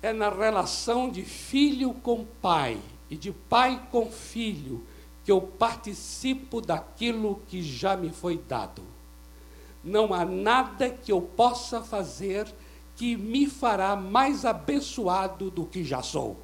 É 0.00 0.12
na 0.12 0.30
relação 0.30 1.10
de 1.10 1.24
filho 1.24 1.92
com 1.94 2.24
pai 2.40 2.80
e 3.10 3.16
de 3.16 3.32
pai 3.32 3.88
com 3.90 4.08
filho 4.08 4.86
que 5.24 5.32
eu 5.32 5.40
participo 5.40 6.60
daquilo 6.60 7.42
que 7.48 7.60
já 7.60 7.96
me 7.96 8.10
foi 8.10 8.38
dado. 8.38 8.82
Não 9.82 10.14
há 10.14 10.24
nada 10.24 10.90
que 10.90 11.10
eu 11.10 11.20
possa 11.20 11.82
fazer 11.82 12.46
que 12.94 13.16
me 13.16 13.46
fará 13.46 13.96
mais 13.96 14.44
abençoado 14.44 15.50
do 15.50 15.66
que 15.66 15.82
já 15.82 16.02
sou. 16.02 16.36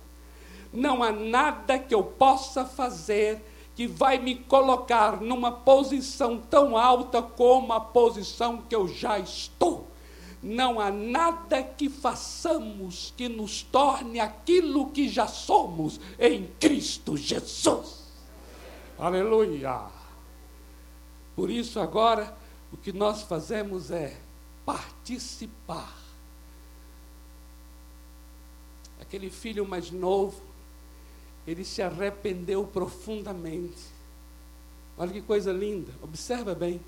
Não 0.77 1.03
há 1.03 1.11
nada 1.11 1.79
que 1.79 1.95
eu 1.95 2.05
possa 2.05 2.67
fazer 2.67 3.43
que 3.75 3.87
vai 3.87 4.19
me 4.19 4.35
colocar 4.35 5.23
numa 5.23 5.51
posição 5.51 6.39
tão 6.39 6.77
alta 6.77 7.23
como 7.23 7.73
a 7.73 7.81
posição 7.81 8.59
que 8.59 8.77
eu 8.77 8.87
já 8.87 9.19
estou. 9.19 9.89
Não 10.43 10.79
há 10.79 10.91
nada 10.91 11.63
que 11.63 11.89
façamos 11.89 13.15
que 13.17 13.27
nos 13.27 13.63
torne 13.63 14.21
aquilo 14.21 14.91
que 14.91 15.09
já 15.09 15.27
somos 15.27 15.99
em 16.19 16.47
Cristo 16.61 17.17
Jesus. 17.17 18.05
Aleluia! 18.99 19.81
Por 21.35 21.49
isso, 21.49 21.81
agora, 21.81 22.37
o 22.71 22.77
que 22.77 22.93
nós 22.93 23.23
fazemos 23.23 23.91
é 23.91 24.15
participar. 24.67 25.97
Aquele 29.01 29.31
filho 29.31 29.67
mais 29.67 29.91
novo, 29.91 30.46
ele 31.47 31.65
se 31.65 31.81
arrependeu 31.81 32.67
profundamente. 32.67 33.95
Olha 34.99 35.13
que 35.13 35.23
coisa 35.23 35.53
linda, 35.53 35.93
observa 36.03 36.55
bem. 36.55 36.81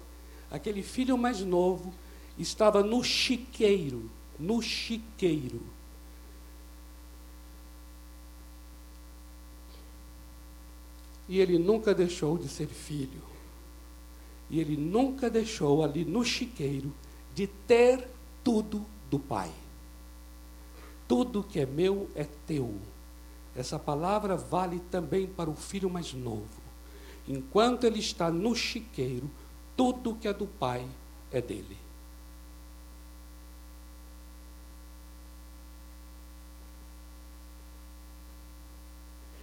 Aquele 0.51 0.83
filho 0.83 1.17
mais 1.17 1.41
novo 1.41 1.93
estava 2.39 2.83
no 2.83 3.05
chiqueiro, 3.05 4.11
no 4.39 4.61
chiqueiro. 4.61 5.61
E 11.29 11.39
ele 11.39 11.59
nunca 11.59 11.95
deixou 11.95 12.39
de 12.39 12.49
ser 12.49 12.67
filho. 12.67 13.23
E 14.49 14.59
ele 14.59 14.79
nunca 14.79 15.29
deixou 15.29 15.85
ali 15.85 16.05
no 16.05 16.25
chiqueiro 16.25 16.93
de 17.35 17.47
ter 17.47 18.09
tudo 18.43 18.85
do 19.11 19.19
Pai. 19.19 19.53
Tudo 21.07 21.45
que 21.45 21.61
é 21.61 21.67
meu 21.67 22.09
é 22.15 22.25
teu. 22.47 22.75
Essa 23.59 23.77
palavra 23.77 24.37
vale 24.37 24.79
também 24.79 25.27
para 25.27 25.51
o 25.51 25.57
filho 25.57 25.91
mais 25.91 26.15
novo. 26.15 26.63
Enquanto 27.27 27.83
ele 27.83 27.99
está 27.99 28.31
no 28.31 28.55
chiqueiro, 28.55 29.29
tudo 29.77 30.15
que 30.15 30.29
é 30.29 30.33
do 30.33 30.47
pai 30.47 30.87
é 31.33 31.41
dele. 31.43 31.77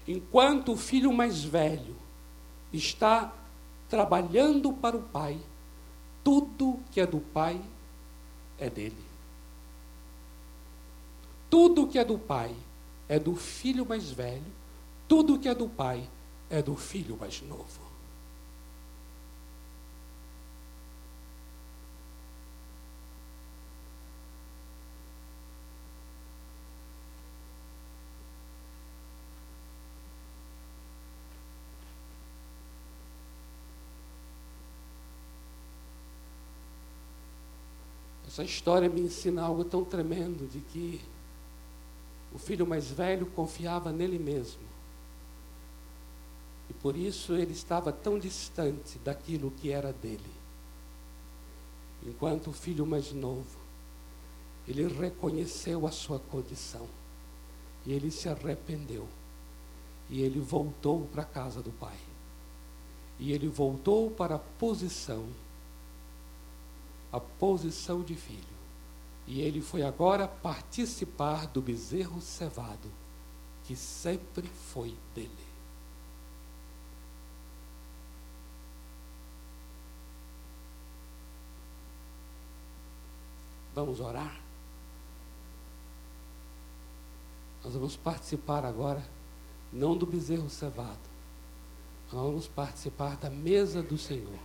Enquanto 0.07 0.71
o 0.71 0.77
filho 0.77 1.11
mais 1.11 1.43
velho 1.43 1.97
está 2.71 3.33
trabalhando 3.89 4.71
para 4.71 4.95
o 4.95 5.03
pai, 5.03 5.37
tudo 6.23 6.79
que 6.89 7.01
é 7.01 7.05
do 7.05 7.19
pai 7.19 7.61
é 8.57 8.69
dele. 8.69 9.05
Tudo 11.49 11.85
que 11.85 11.99
é 11.99 12.05
do 12.05 12.17
pai 12.17 12.55
é 13.07 13.19
do 13.19 13.35
filho 13.35 13.85
mais 13.85 14.11
velho, 14.11 14.43
tudo 15.07 15.39
que 15.39 15.47
é 15.47 15.55
do 15.55 15.69
pai 15.69 16.07
é 16.49 16.61
do 16.61 16.75
filho 16.75 17.17
mais 17.17 17.41
novo. 17.41 17.85
Essa 38.27 38.43
história 38.43 38.89
me 38.89 38.99
ensina 38.99 39.43
algo 39.43 39.63
tão 39.63 39.85
tremendo 39.85 40.45
de 40.45 40.59
que 40.59 40.99
o 42.35 42.37
filho 42.37 42.67
mais 42.67 42.91
velho 42.91 43.25
confiava 43.27 43.93
nele 43.93 44.19
mesmo. 44.19 44.59
E 46.69 46.73
por 46.73 46.97
isso 46.97 47.33
ele 47.33 47.53
estava 47.53 47.93
tão 47.93 48.19
distante 48.19 48.99
daquilo 48.99 49.51
que 49.51 49.71
era 49.71 49.93
dele. 49.93 50.35
Enquanto 52.05 52.49
o 52.49 52.53
filho 52.53 52.85
mais 52.85 53.13
novo, 53.13 53.57
ele 54.67 54.85
reconheceu 54.85 55.87
a 55.87 55.91
sua 55.91 56.19
condição. 56.19 56.85
E 57.85 57.93
ele 57.93 58.11
se 58.11 58.27
arrependeu. 58.27 59.07
E 60.09 60.21
ele 60.21 60.41
voltou 60.41 61.07
para 61.07 61.21
a 61.21 61.25
casa 61.25 61.61
do 61.61 61.71
pai. 61.71 61.97
E 63.17 63.31
ele 63.31 63.47
voltou 63.47 64.11
para 64.11 64.35
a 64.35 64.39
posição, 64.39 65.25
a 67.13 67.19
posição 67.19 68.03
de 68.03 68.13
filho. 68.13 68.54
E 69.27 69.41
ele 69.41 69.61
foi 69.61 69.81
agora 69.81 70.27
participar 70.27 71.47
do 71.47 71.61
bezerro 71.61 72.21
cevado, 72.21 72.91
que 73.63 73.75
sempre 73.75 74.47
foi 74.47 74.95
dele. 75.15 75.31
Vamos 83.73 83.99
orar? 83.99 84.39
Nós 87.63 87.73
vamos 87.73 87.97
participar 87.97 88.63
agora, 88.63 89.03
não 89.73 89.97
do 89.97 90.05
bezerro 90.05 90.49
cevado, 90.49 91.15
nós 92.13 92.21
vamos 92.21 92.47
participar 92.47 93.17
da 93.17 93.29
mesa 93.29 93.81
do 93.81 93.97
Senhor. 93.97 94.39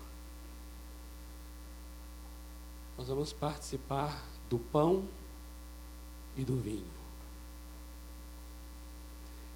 Nós 2.96 3.08
vamos 3.08 3.32
participar 3.32 4.20
do 4.50 4.58
pão 4.58 5.04
e 6.36 6.44
do 6.44 6.56
vinho. 6.56 6.84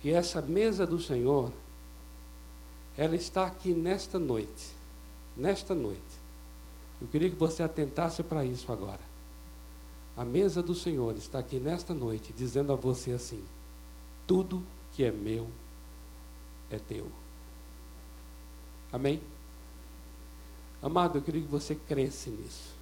E 0.05 0.11
essa 0.11 0.41
mesa 0.41 0.87
do 0.87 1.01
Senhor, 1.01 1.53
ela 2.97 3.17
está 3.17 3.45
aqui 3.45 3.75
nesta 3.75 4.19
noite. 4.19 4.73
Nesta 5.37 5.75
noite. 5.75 6.01
Eu 7.01 7.09
queria 7.09 7.29
que 7.29 7.37
você 7.37 7.63
atentasse 7.63 8.23
para 8.23 8.45
isso 8.45 8.71
agora. 8.71 9.01
A 10.17 10.25
mesa 10.25 10.63
do 10.63 10.75
Senhor 10.75 11.17
está 11.17 11.41
aqui 11.41 11.59
nesta 11.59 11.93
noite, 11.93 12.33
dizendo 12.33 12.73
a 12.73 12.77
você 12.77 13.11
assim: 13.11 13.43
tudo 14.27 14.65
que 14.93 15.03
é 15.03 15.11
meu 15.11 15.49
é 16.71 16.79
teu. 16.79 17.11
Amém? 18.93 19.21
Amado, 20.81 21.19
eu 21.19 21.23
queria 21.23 21.43
que 21.43 21.49
você 21.49 21.75
cresce 21.75 22.31
nisso. 22.31 22.75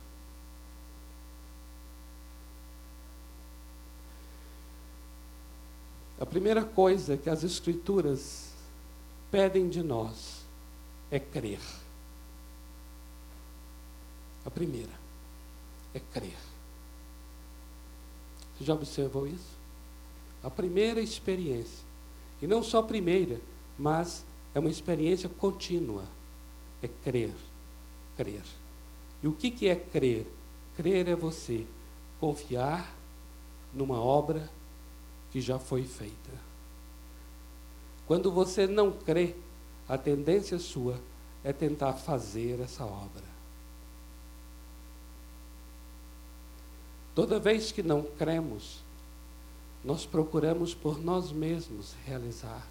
A 6.23 6.25
primeira 6.25 6.65
coisa 6.65 7.17
que 7.17 7.29
as 7.29 7.43
Escrituras 7.43 8.53
pedem 9.29 9.69
de 9.69 9.83
nós 9.83 10.45
é 11.11 11.19
crer. 11.19 11.59
A 14.47 14.49
primeira 14.49 14.93
é 15.93 15.99
crer. 15.99 16.39
Você 18.55 18.63
já 18.63 18.73
observou 18.73 19.27
isso? 19.27 19.59
A 20.45 20.49
primeira 20.49 21.01
experiência. 21.01 21.85
E 22.41 22.47
não 22.47 22.63
só 22.63 22.79
a 22.79 22.85
primeira, 22.85 23.41
mas 23.77 24.25
é 24.55 24.61
uma 24.61 24.71
experiência 24.71 25.29
contínua. 25.29 26.05
É 26.81 26.87
crer. 26.87 27.35
Crer. 28.17 28.45
E 29.25 29.27
o 29.27 29.33
que, 29.33 29.51
que 29.51 29.67
é 29.67 29.75
crer? 29.75 30.29
Crer 30.77 31.09
é 31.09 31.17
você 31.17 31.67
confiar 32.21 32.95
numa 33.75 34.01
obra 34.01 34.49
que 35.33 35.41
já 35.41 35.59
foi 35.59 35.85
feita. 35.85 36.31
Quando 38.07 38.31
você 38.31 38.67
não 38.67 38.93
crê, 38.93 39.35
a 39.89 39.97
tendência 39.97 40.59
sua 40.59 41.01
é 41.43 41.53
tentar 41.53 41.95
fazer 41.95 42.61
essa 42.61 42.85
obra. 42.85 43.33
Toda 47.15 47.41
vez 47.41 47.73
que 47.73 47.83
não 47.83 48.03
cremos, 48.03 48.81
nós 49.85 50.07
procuramos 50.07 50.75
por 50.75 51.03
nós 51.03 51.33
mesmos 51.33 51.95
realizar. 52.05 52.67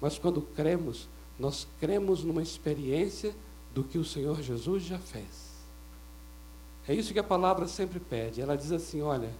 Mas 0.00 0.18
quando 0.18 0.42
cremos, 0.42 1.08
nós 1.38 1.66
cremos 1.80 2.22
numa 2.24 2.42
experiência 2.42 3.34
do 3.72 3.82
que 3.82 3.98
o 3.98 4.04
Senhor 4.04 4.42
Jesus 4.42 4.82
já 4.82 4.98
fez. 4.98 5.52
É 6.86 6.94
isso 6.94 7.12
que 7.12 7.18
a 7.18 7.24
palavra 7.24 7.66
sempre 7.68 8.00
pede. 8.00 8.40
Ela 8.40 8.56
diz 8.56 8.72
assim: 8.72 9.00
olha, 9.00 9.32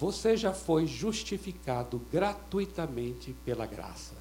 você 0.00 0.34
já 0.34 0.54
foi 0.54 0.86
justificado 0.86 2.00
gratuitamente 2.10 3.34
pela 3.44 3.66
graça. 3.66 4.14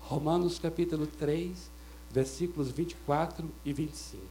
Romanos 0.00 0.58
capítulo 0.58 1.06
3, 1.06 1.70
versículos 2.10 2.70
24 2.72 3.50
e 3.64 3.72
25. 3.72 4.22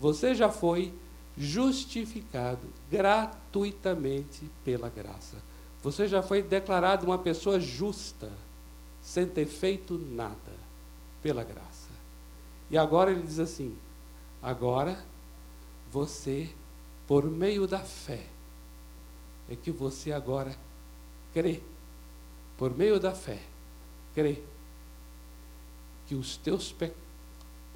Você 0.00 0.34
já 0.34 0.48
foi 0.48 0.94
justificado 1.36 2.66
gratuitamente 2.90 4.48
pela 4.64 4.88
graça. 4.88 5.36
Você 5.82 6.08
já 6.08 6.22
foi 6.22 6.40
declarado 6.40 7.04
uma 7.04 7.18
pessoa 7.18 7.60
justa, 7.60 8.32
sem 9.02 9.26
ter 9.26 9.44
feito 9.44 9.98
nada, 9.98 10.56
pela 11.22 11.44
graça. 11.44 11.90
E 12.70 12.78
agora 12.78 13.10
ele 13.10 13.24
diz 13.24 13.38
assim: 13.38 13.76
agora 14.42 15.04
você, 15.92 16.48
por 17.06 17.30
meio 17.30 17.66
da 17.66 17.80
fé, 17.80 18.35
é 19.48 19.56
que 19.56 19.70
você 19.70 20.12
agora 20.12 20.56
crê, 21.32 21.60
por 22.56 22.76
meio 22.76 22.98
da 22.98 23.12
fé, 23.12 23.40
crê 24.14 24.42
que 26.06 26.14
os 26.14 26.36
teus, 26.36 26.72
pe... 26.72 26.92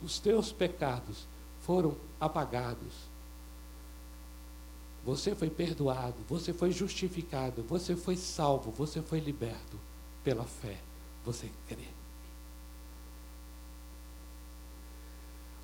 os 0.02 0.18
teus 0.18 0.52
pecados 0.52 1.26
foram 1.60 1.96
apagados. 2.18 3.10
Você 5.04 5.34
foi 5.34 5.48
perdoado, 5.48 6.16
você 6.28 6.52
foi 6.52 6.70
justificado, 6.70 7.62
você 7.62 7.96
foi 7.96 8.16
salvo, 8.16 8.70
você 8.70 9.00
foi 9.00 9.18
liberto 9.18 9.78
pela 10.22 10.44
fé. 10.44 10.78
Você 11.24 11.50
crê. 11.68 11.88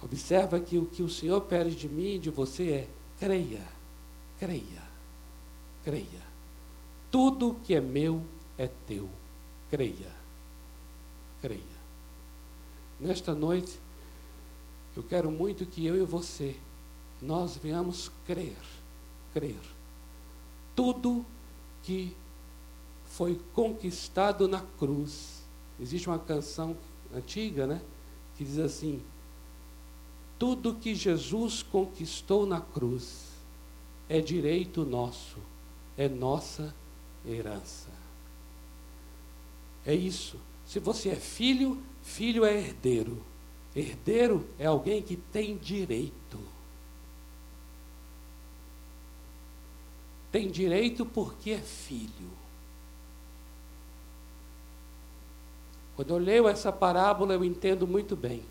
Observa 0.02 0.60
que 0.60 0.78
o 0.78 0.86
que 0.86 1.02
o 1.02 1.08
Senhor 1.08 1.40
pede 1.42 1.74
de 1.74 1.88
mim 1.88 2.14
e 2.14 2.18
de 2.18 2.30
você 2.30 2.70
é 2.70 2.88
creia, 3.18 3.66
creia, 4.38 4.82
creia. 5.86 6.26
Tudo 7.12 7.54
que 7.62 7.72
é 7.72 7.80
meu 7.80 8.20
é 8.58 8.66
teu. 8.88 9.08
Creia, 9.70 10.12
creia. 11.40 11.62
Nesta 12.98 13.32
noite, 13.32 13.78
eu 14.96 15.02
quero 15.04 15.30
muito 15.30 15.64
que 15.64 15.86
eu 15.86 15.94
e 15.94 16.04
você, 16.04 16.56
nós 17.22 17.56
venhamos 17.56 18.10
crer, 18.26 18.56
crer. 19.32 19.60
Tudo 20.74 21.24
que 21.84 22.16
foi 23.04 23.40
conquistado 23.54 24.48
na 24.48 24.60
cruz. 24.76 25.44
Existe 25.78 26.08
uma 26.08 26.18
canção 26.18 26.76
antiga, 27.14 27.64
né? 27.64 27.80
Que 28.36 28.44
diz 28.44 28.58
assim: 28.58 29.00
tudo 30.36 30.74
que 30.74 30.96
Jesus 30.96 31.62
conquistou 31.62 32.44
na 32.44 32.60
cruz 32.60 33.26
é 34.08 34.20
direito 34.20 34.84
nosso, 34.84 35.36
é 35.96 36.08
nossa 36.08 36.74
herança. 37.24 37.90
É 39.84 39.94
isso. 39.94 40.38
Se 40.66 40.78
você 40.78 41.10
é 41.10 41.16
filho, 41.16 41.82
filho 42.02 42.44
é 42.44 42.54
herdeiro. 42.54 43.24
Herdeiro 43.74 44.48
é 44.58 44.66
alguém 44.66 45.02
que 45.02 45.16
tem 45.16 45.56
direito. 45.56 46.38
Tem 50.32 50.50
direito 50.50 51.06
porque 51.06 51.52
é 51.52 51.58
filho. 51.58 52.30
Quando 55.94 56.10
eu 56.10 56.18
leio 56.18 56.46
essa 56.46 56.70
parábola, 56.70 57.32
eu 57.32 57.42
entendo 57.42 57.86
muito 57.86 58.14
bem 58.14 58.42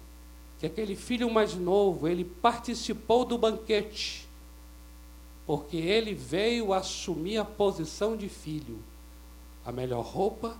que 0.57 0.65
aquele 0.65 0.95
filho 0.95 1.29
mais 1.29 1.53
novo, 1.53 2.07
ele 2.07 2.23
participou 2.23 3.25
do 3.25 3.37
banquete, 3.37 4.24
porque 5.45 5.77
ele 5.77 6.13
veio 6.13 6.73
assumir 6.73 7.37
a 7.37 7.45
posição 7.45 8.17
de 8.17 8.27
filho, 8.27 8.79
a 9.65 9.71
melhor 9.71 10.03
roupa, 10.03 10.57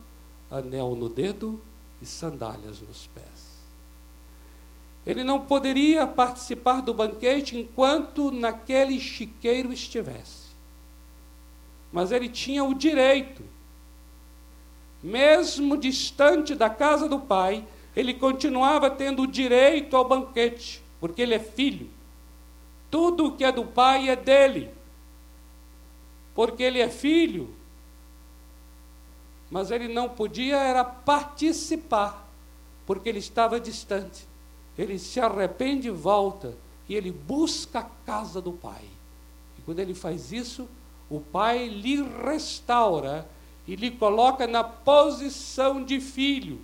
anel 0.50 0.96
no 0.96 1.10
dedo 1.10 1.62
e 2.02 2.06
sandálias 2.06 2.80
nos 2.82 3.08
pés. 3.08 3.46
Ele 5.06 5.24
não 5.24 5.42
poderia 5.42 6.08
participar 6.08 6.82
do 6.82 6.94
banquete 6.94 7.58
enquanto 7.58 8.32
naquele 8.32 9.00
chiqueiro 9.00 9.72
estivesse. 9.72 10.46
Mas 11.92 12.12
ele 12.12 12.28
tinha 12.28 12.64
o 12.64 12.74
direito, 12.74 13.44
mesmo 15.02 15.78
distante 15.78 16.56
da 16.56 16.70
casa 16.70 17.08
do 17.08 17.20
pai, 17.20 17.64
ele 17.96 18.14
continuava 18.14 18.90
tendo 18.90 19.22
o 19.22 19.28
direito 19.28 19.96
ao 19.96 20.04
banquete, 20.04 20.84
porque 21.00 21.22
ele 21.22 21.36
é 21.36 21.40
filho. 21.40 21.90
Tudo 22.90 23.28
o 23.28 23.32
que 23.38 23.44
é 23.44 23.52
do 23.52 23.66
pai 23.66 24.10
é 24.10 24.16
dele, 24.16 24.72
porque 26.36 26.62
ele 26.62 26.80
é 26.80 26.90
filho. 26.90 27.50
Mas 29.50 29.72
ele 29.72 29.88
não 29.88 30.10
podia 30.10 30.58
era 30.58 30.84
participar, 30.84 32.30
porque 32.86 33.10
ele 33.10 33.20
estava 33.20 33.60
distante. 33.60 34.28
Ele 34.78 35.00
se 35.00 35.20
arrepende 35.20 35.88
e 35.88 35.92
volta, 35.92 36.56
e 36.88 36.94
ele 36.94 37.12
busca 37.12 37.80
a 37.80 37.90
casa 38.06 38.40
do 38.40 38.52
pai. 38.52 38.84
E 39.58 39.62
quando 39.62 39.80
ele 39.80 39.96
faz 39.96 40.32
isso, 40.32 40.68
o 41.10 41.20
pai 41.20 41.68
lhe 41.68 42.04
restaura 42.24 43.28
e 43.68 43.76
lhe 43.76 43.90
coloca 43.90 44.46
na 44.46 44.64
posição 44.64 45.84
de 45.84 46.00
filho 46.00 46.60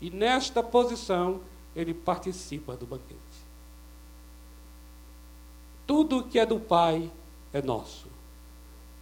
e 0.00 0.10
nesta 0.10 0.62
posição, 0.62 1.40
ele 1.74 1.94
participa 1.94 2.76
do 2.76 2.86
banquete. 2.86 3.16
Tudo 5.86 6.24
que 6.24 6.38
é 6.38 6.44
do 6.44 6.60
Pai 6.60 7.10
é 7.52 7.62
nosso. 7.62 8.08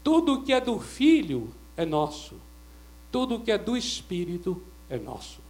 Tudo 0.05 0.43
que 0.43 0.53
é 0.53 0.61
do 0.61 0.79
Filho 0.79 1.53
é 1.77 1.85
nosso. 1.85 2.37
Tudo 3.11 3.41
que 3.41 3.51
é 3.51 3.59
do 3.59 3.77
Espírito 3.77 4.63
é 4.89 4.99
nosso. 4.99 5.41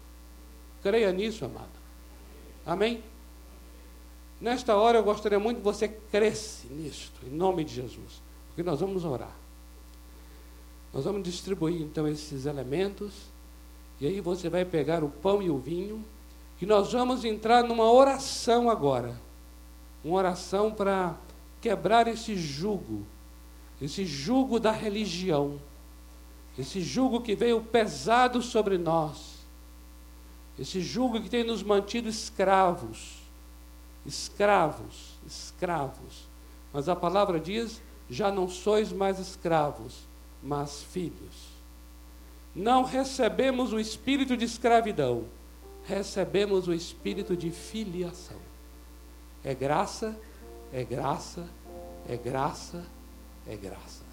Creia 0.83 1.13
nisso, 1.13 1.45
amado. 1.45 1.69
Amém? 2.65 3.03
Nesta 4.41 4.75
hora 4.77 4.99
eu 4.99 5.05
gostaria 5.05 5.39
muito 5.39 5.59
que 5.59 5.65
você 5.65 5.89
cresce 5.89 6.69
nisto, 6.69 7.21
em 7.27 7.31
nome 7.31 7.65
de 7.65 7.75
Jesus. 7.75 8.23
Porque 8.49 8.63
nós 8.63 8.81
vamos 8.81 9.05
orar. 9.05 9.35
Nós 10.93 11.05
vamos 11.05 11.23
distribuir 11.23 11.83
então 11.83 12.09
esses 12.09 12.47
elementos 12.47 13.35
e 14.01 14.07
aí 14.07 14.21
você 14.21 14.49
vai 14.49 14.65
pegar 14.65 15.05
o 15.05 15.09
pão 15.09 15.43
e 15.43 15.49
o 15.49 15.59
vinho, 15.59 16.05
e 16.61 16.67
nós 16.67 16.93
vamos 16.93 17.25
entrar 17.25 17.63
numa 17.63 17.91
oração 17.91 18.69
agora. 18.69 19.19
Uma 20.05 20.19
oração 20.19 20.71
para 20.71 21.17
quebrar 21.61 22.09
esse 22.09 22.37
jugo, 22.37 23.07
esse 23.81 24.05
jugo 24.05 24.59
da 24.59 24.71
religião, 24.71 25.61
esse 26.59 26.81
jugo 26.81 27.21
que 27.21 27.35
veio 27.35 27.61
pesado 27.61 28.41
sobre 28.41 28.79
nós, 28.79 29.35
esse 30.59 30.81
jugo 30.81 31.21
que 31.21 31.29
tem 31.29 31.45
nos 31.45 31.63
mantido 31.63 32.09
escravos, 32.09 33.19
escravos, 34.07 35.15
escravos. 35.27 36.29
Mas 36.73 36.89
a 36.89 36.95
palavra 36.95 37.41
diz: 37.41 37.81
já 38.09 38.31
não 38.31 38.49
sois 38.49 38.93
mais 38.93 39.19
escravos, 39.19 40.07
mas 40.43 40.83
filhos 40.83 41.55
não 42.55 42.85
recebemos 42.85 43.73
o 43.73 43.81
espírito 43.81 44.37
de 44.37 44.45
escravidão, 44.45 45.25
recebemos 45.85 46.69
o 46.69 46.73
espírito 46.73 47.37
de 47.37 47.51
filiação. 47.51 48.39
É 49.43 49.53
graça, 49.55 50.17
é 50.73 50.85
graça, 50.85 51.45
é 52.09 52.17
graça, 52.17 52.85
é 53.47 53.57
graça. 53.57 54.04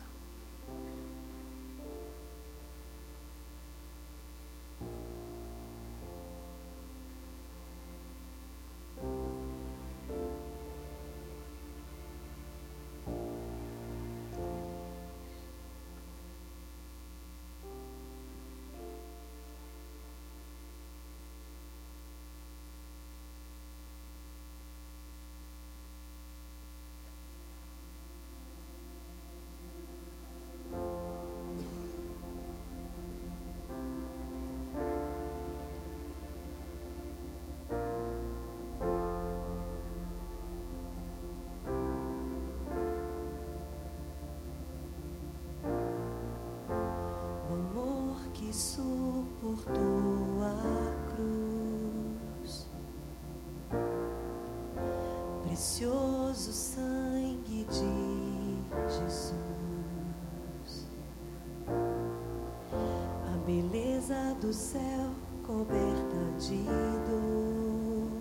Beleza 64.01 64.35
do 64.41 64.51
céu 64.51 65.11
coberta 65.45 66.39
de 66.39 66.63
dor. 67.07 68.11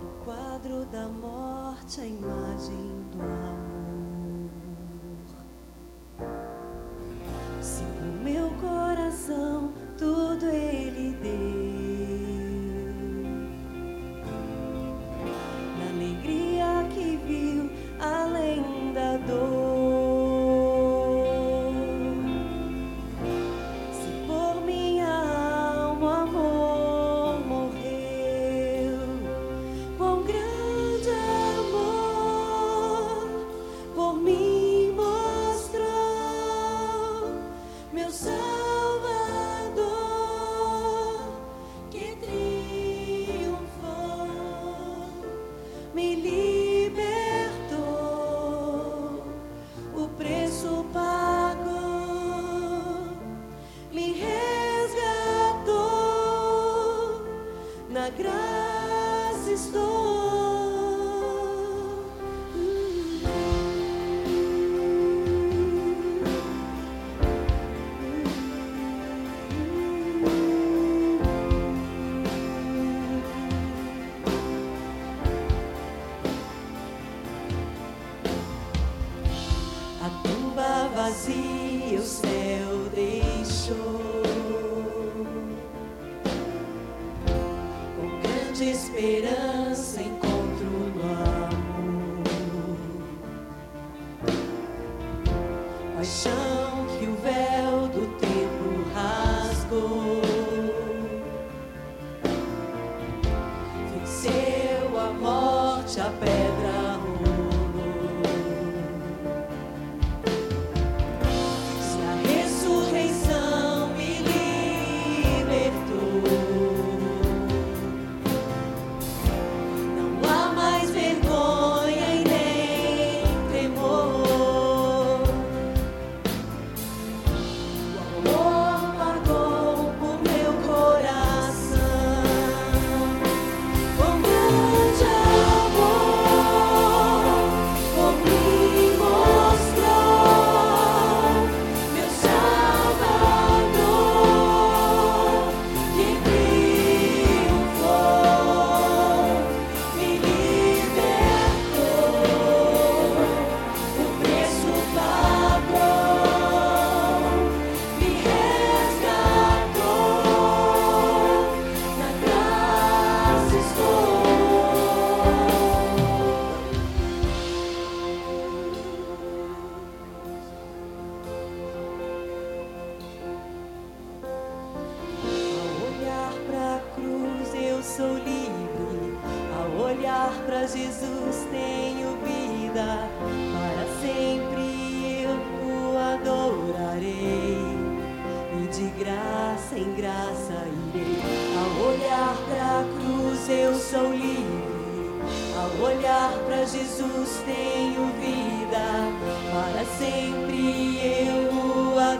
No 0.00 0.24
quadro 0.24 0.84
da 0.86 1.08
morte, 1.08 2.00
a 2.00 2.06
imagem 2.06 3.03
made 88.94 89.24
up. 89.24 89.43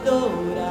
O 0.07 0.64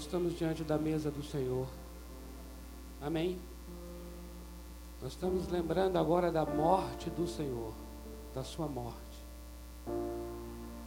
Nós 0.00 0.06
estamos 0.06 0.38
diante 0.38 0.64
da 0.64 0.78
mesa 0.78 1.10
do 1.10 1.22
Senhor. 1.22 1.66
Amém. 3.02 3.38
Nós 5.02 5.12
estamos 5.12 5.46
lembrando 5.48 5.98
agora 5.98 6.32
da 6.32 6.46
morte 6.46 7.10
do 7.10 7.28
Senhor, 7.28 7.74
da 8.34 8.42
sua 8.42 8.66
morte. 8.66 8.96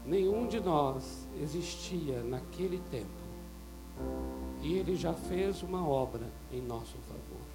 Nenhum 0.03 0.47
de 0.47 0.59
nós 0.59 1.27
existia 1.39 2.23
naquele 2.23 2.81
tempo. 2.89 3.05
E 4.63 4.73
ele 4.73 4.95
já 4.95 5.13
fez 5.13 5.61
uma 5.61 5.87
obra 5.87 6.27
em 6.51 6.59
nosso 6.63 6.97
favor. 7.07 7.45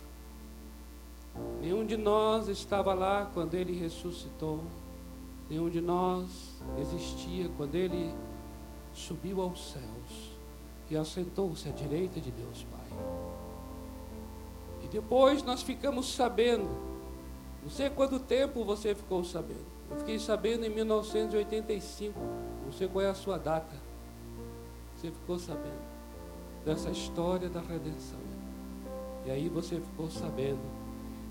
Nenhum 1.61 1.85
de 1.85 1.97
nós 1.97 2.47
estava 2.47 2.95
lá 2.95 3.29
quando 3.35 3.55
ele 3.55 3.77
ressuscitou. 3.77 4.61
Nenhum 5.51 5.69
de 5.69 5.81
nós 5.81 6.63
existia 6.81 7.51
quando 7.57 7.75
ele 7.75 8.15
subiu 8.95 9.43
aos 9.43 9.73
céus 9.73 9.98
e 10.91 10.97
assentou-se 10.97 11.69
à 11.69 11.73
direita 11.73 12.21
de 12.21 12.31
Deus 12.31 12.67
Pai. 12.71 12.99
E 14.85 14.89
depois 14.89 15.43
nós 15.43 15.63
ficamos 15.63 16.15
sabendo, 16.15 16.69
não 17.63 17.71
sei 17.71 17.91
quanto 17.91 18.19
tempo 18.19 18.65
você 18.65 18.95
ficou 18.95 19.25
sabendo. 19.25 19.67
Eu 19.91 19.97
fiquei 19.99 20.19
sabendo 20.19 20.65
em 20.67 20.71
1985, 20.71 22.19
não 22.65 22.73
sei 22.73 22.89
qual 22.89 23.05
é 23.05 23.09
a 23.09 23.15
sua 23.15 23.39
data. 23.39 23.75
Você 24.97 25.11
ficou 25.11 25.39
sabendo 25.39 25.89
dessa 26.65 26.91
história 26.91 27.49
da 27.49 27.61
redenção. 27.61 28.19
E 29.25 29.31
aí 29.31 29.49
você 29.49 29.81
ficou 29.81 30.11
sabendo 30.11 30.61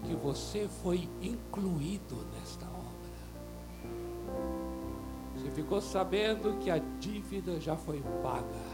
que 0.03 0.15
você 0.15 0.67
foi 0.83 1.09
incluído 1.21 2.15
nesta 2.33 2.65
obra. 2.65 2.77
Você 5.35 5.51
ficou 5.51 5.81
sabendo 5.81 6.57
que 6.59 6.69
a 6.69 6.77
dívida 6.99 7.59
já 7.59 7.75
foi 7.75 8.01
paga. 8.21 8.66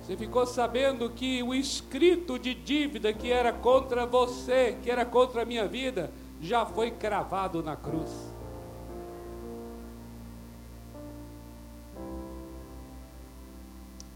Você 0.00 0.16
ficou 0.16 0.46
sabendo 0.46 1.08
que 1.10 1.42
o 1.42 1.54
escrito 1.54 2.38
de 2.38 2.54
dívida 2.54 3.12
que 3.12 3.30
era 3.30 3.52
contra 3.52 4.04
você, 4.04 4.76
que 4.82 4.90
era 4.90 5.04
contra 5.04 5.42
a 5.42 5.44
minha 5.44 5.66
vida, 5.66 6.10
já 6.40 6.66
foi 6.66 6.90
cravado 6.90 7.62
na 7.62 7.74
cruz. 7.74 8.10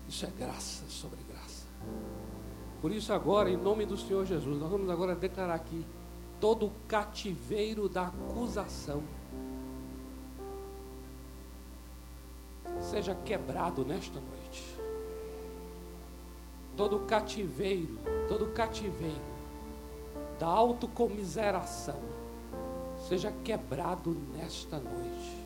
Isso 0.08 0.26
é 0.26 0.30
graça 0.38 0.84
sobre 0.88 1.18
graça. 1.28 1.66
Por 2.82 2.92
isso, 2.92 3.12
agora, 3.12 3.50
em 3.50 3.56
nome 3.56 3.86
do 3.86 3.96
Senhor 3.96 4.26
Jesus, 4.26 4.60
nós 4.60 4.70
vamos 4.70 4.90
agora 4.90 5.14
declarar 5.14 5.54
aqui 5.54 5.86
todo 6.38 6.66
o 6.66 6.72
cativeiro 6.86 7.88
da 7.88 8.06
acusação 8.06 9.02
seja 12.80 13.14
quebrado 13.14 13.84
nesta 13.84 14.20
noite. 14.20 14.37
Todo 16.78 17.00
cativeiro, 17.00 17.98
todo 18.26 18.46
cativeiro 18.46 19.20
da 20.38 20.46
autocomiseração 20.46 22.00
seja 23.06 23.30
quebrado 23.44 24.16
nesta 24.34 24.78
noite. 24.78 25.36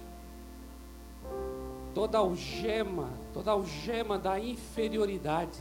Toda 1.93 2.19
algema, 2.19 3.11
toda 3.33 3.51
algema 3.51 4.17
da 4.17 4.39
inferioridade 4.39 5.59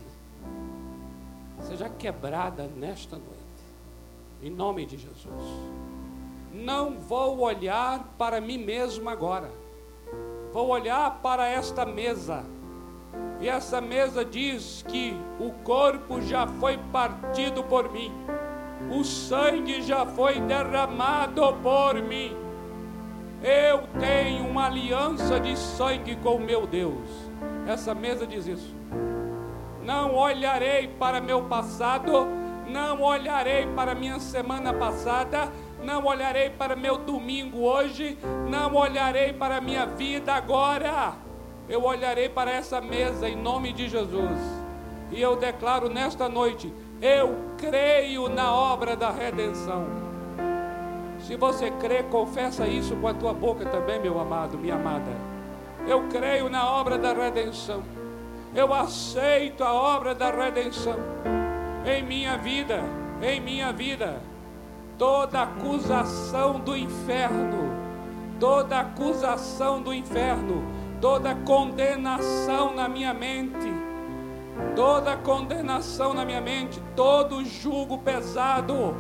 seja 1.62 1.90
quebrada 1.90 2.68
nesta 2.68 3.16
noite. 3.16 3.32
Em 4.44 4.50
nome 4.52 4.86
de 4.86 4.98
Jesus. 4.98 5.26
Não 6.54 7.00
vou 7.00 7.40
olhar 7.40 8.14
para 8.18 8.40
mim 8.40 8.60
mesmo 8.60 9.10
agora 9.10 9.62
vou 10.52 10.68
olhar 10.68 11.22
para 11.22 11.48
esta 11.48 11.86
mesa. 11.86 12.44
E 13.42 13.50
essa 13.50 13.82
mesa 13.82 14.24
diz 14.24 14.86
que 14.88 15.16
o 15.40 15.52
corpo 15.64 16.22
já 16.22 16.46
foi 16.46 16.78
partido 16.92 17.64
por 17.64 17.92
mim, 17.92 18.14
o 18.96 19.04
sangue 19.04 19.82
já 19.82 20.06
foi 20.06 20.40
derramado 20.42 21.42
por 21.64 21.96
mim. 21.96 22.38
Eu 23.44 23.82
tenho 24.00 24.48
uma 24.48 24.68
aliança 24.68 25.40
de 25.40 25.58
sangue 25.58 26.16
com 26.18 26.38
meu 26.38 26.68
Deus. 26.68 27.10
Essa 27.68 27.96
mesa 27.96 28.28
diz 28.28 28.46
isso. 28.46 28.76
Não 29.84 30.16
olharei 30.16 30.88
para 30.88 31.20
meu 31.20 31.42
passado, 31.46 32.28
não 32.68 33.02
olharei 33.02 33.66
para 33.76 33.96
minha 33.96 34.20
semana 34.20 34.72
passada, 34.72 35.52
não 35.84 36.06
olharei 36.06 36.52
para 36.52 36.76
meu 36.76 37.00
domingo 37.00 37.62
hoje, 37.62 38.20
não 38.48 38.76
olharei 38.76 39.34
para 39.34 39.60
minha 39.60 39.88
vida 39.88 40.32
agora. 40.36 41.31
Eu 41.72 41.86
olharei 41.86 42.28
para 42.28 42.52
essa 42.52 42.82
mesa 42.82 43.30
em 43.30 43.36
nome 43.36 43.72
de 43.72 43.88
Jesus. 43.88 44.40
E 45.10 45.22
eu 45.22 45.38
declaro 45.38 45.88
nesta 45.88 46.28
noite: 46.28 46.72
eu 47.02 47.34
creio 47.58 48.28
na 48.28 48.54
obra 48.54 48.96
da 48.96 49.10
redenção. 49.10 49.88
Se 51.20 51.38
você 51.38 51.72
crê, 51.72 52.04
confessa 52.04 52.68
isso 52.68 52.96
com 52.98 53.08
a 53.08 53.14
tua 53.14 53.34
boca 53.34 53.66
também, 53.66 54.02
meu 54.02 54.20
amado, 54.20 54.58
minha 54.58 54.76
amada. 54.76 55.12
Eu 55.88 56.10
creio 56.10 56.50
na 56.50 56.70
obra 56.70 56.98
da 56.98 57.14
redenção. 57.14 57.82
Eu 58.54 58.74
aceito 58.74 59.64
a 59.64 59.74
obra 59.74 60.14
da 60.14 60.30
redenção 60.30 60.98
em 61.86 62.04
minha 62.04 62.38
vida, 62.38 62.84
em 63.22 63.40
minha 63.40 63.72
vida 63.72 64.20
toda 65.02 65.42
acusação 65.42 66.60
do 66.60 66.78
inferno, 66.78 67.72
toda 68.40 68.82
acusação 68.82 69.82
do 69.82 69.92
inferno, 69.92 70.64
toda 71.02 71.34
condenação 71.34 72.76
na 72.76 72.88
minha 72.88 73.12
mente, 73.14 73.74
toda 74.76 75.18
condenação 75.18 76.14
na 76.14 76.24
minha 76.24 76.40
mente, 76.40 76.80
todo 76.96 77.44
jugo 77.44 77.98
pesado 77.98 78.96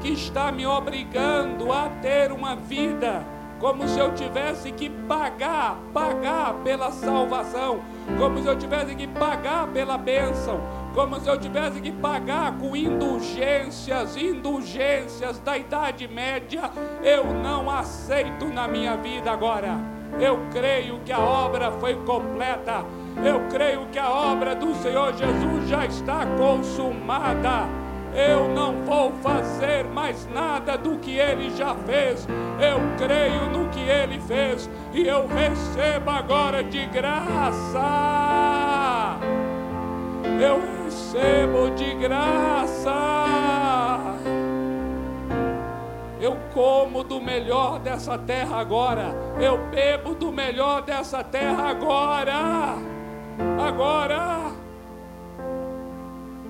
que 0.00 0.12
está 0.12 0.52
me 0.52 0.64
obrigando 0.64 1.72
a 1.72 1.88
ter 2.00 2.30
uma 2.30 2.54
vida 2.54 3.26
como 3.58 3.86
se 3.86 3.98
eu 3.98 4.14
tivesse 4.14 4.72
que 4.72 4.88
pagar, 4.88 5.76
pagar 5.92 6.54
pela 6.64 6.90
salvação, 6.92 7.80
como 8.18 8.40
se 8.40 8.48
eu 8.48 8.56
tivesse 8.56 8.94
que 8.94 9.06
pagar 9.06 9.66
pela 9.66 9.98
bênção, 9.98 10.58
como 10.94 11.20
se 11.20 11.28
eu 11.28 11.38
tivesse 11.38 11.78
que 11.78 11.92
pagar 11.92 12.56
com 12.56 12.74
indulgências, 12.74 14.16
indulgências 14.16 15.38
da 15.40 15.58
Idade 15.58 16.08
Média, 16.08 16.70
eu 17.02 17.34
não 17.34 17.68
aceito 17.68 18.46
na 18.46 18.66
minha 18.66 18.96
vida 18.96 19.30
agora. 19.30 19.99
Eu 20.18 20.38
creio 20.50 20.98
que 21.04 21.12
a 21.12 21.20
obra 21.20 21.70
foi 21.72 21.94
completa. 22.04 22.84
Eu 23.24 23.40
creio 23.48 23.86
que 23.92 23.98
a 23.98 24.10
obra 24.10 24.54
do 24.54 24.74
Senhor 24.76 25.12
Jesus 25.14 25.68
já 25.68 25.86
está 25.86 26.26
consumada. 26.38 27.68
Eu 28.14 28.48
não 28.48 28.82
vou 28.84 29.12
fazer 29.22 29.84
mais 29.84 30.26
nada 30.32 30.76
do 30.76 30.98
que 30.98 31.16
ele 31.16 31.50
já 31.56 31.74
fez. 31.86 32.26
Eu 32.58 32.80
creio 32.98 33.50
no 33.50 33.68
que 33.68 33.80
ele 33.80 34.18
fez 34.20 34.68
e 34.92 35.06
eu 35.06 35.26
recebo 35.28 36.10
agora 36.10 36.64
de 36.64 36.86
graça. 36.86 37.86
Eu 40.40 40.60
recebo 40.84 41.70
de 41.76 41.94
graça. 41.94 43.59
Eu 46.20 46.36
como 46.52 47.02
do 47.02 47.18
melhor 47.18 47.78
dessa 47.78 48.18
terra 48.18 48.58
agora. 48.60 49.14
Eu 49.40 49.56
bebo 49.70 50.14
do 50.14 50.30
melhor 50.30 50.82
dessa 50.82 51.24
terra 51.24 51.70
agora. 51.70 52.76
Agora. 53.66 54.52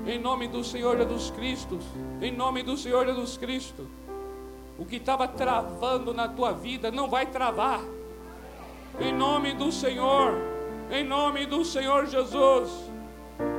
Em 0.05 0.19
nome 0.19 0.49
do 0.49 0.65
Senhor 0.65 0.97
Jesus 0.97 1.31
Cristo. 1.31 1.79
Em 2.21 2.33
nome 2.33 2.65
do 2.65 2.77
Senhor 2.77 3.07
Jesus 3.07 3.37
Cristo. 3.37 3.87
O 4.77 4.85
que 4.85 4.97
estava 4.97 5.29
travando 5.29 6.13
na 6.13 6.27
tua 6.27 6.53
vida 6.53 6.91
não 6.91 7.09
vai 7.09 7.27
travar. 7.27 7.81
Em 8.99 9.13
nome 9.13 9.55
do 9.55 9.71
Senhor. 9.71 10.35
Em 10.91 11.05
nome 11.05 11.47
do 11.47 11.65
Senhor 11.65 12.07
Jesus. 12.07 12.90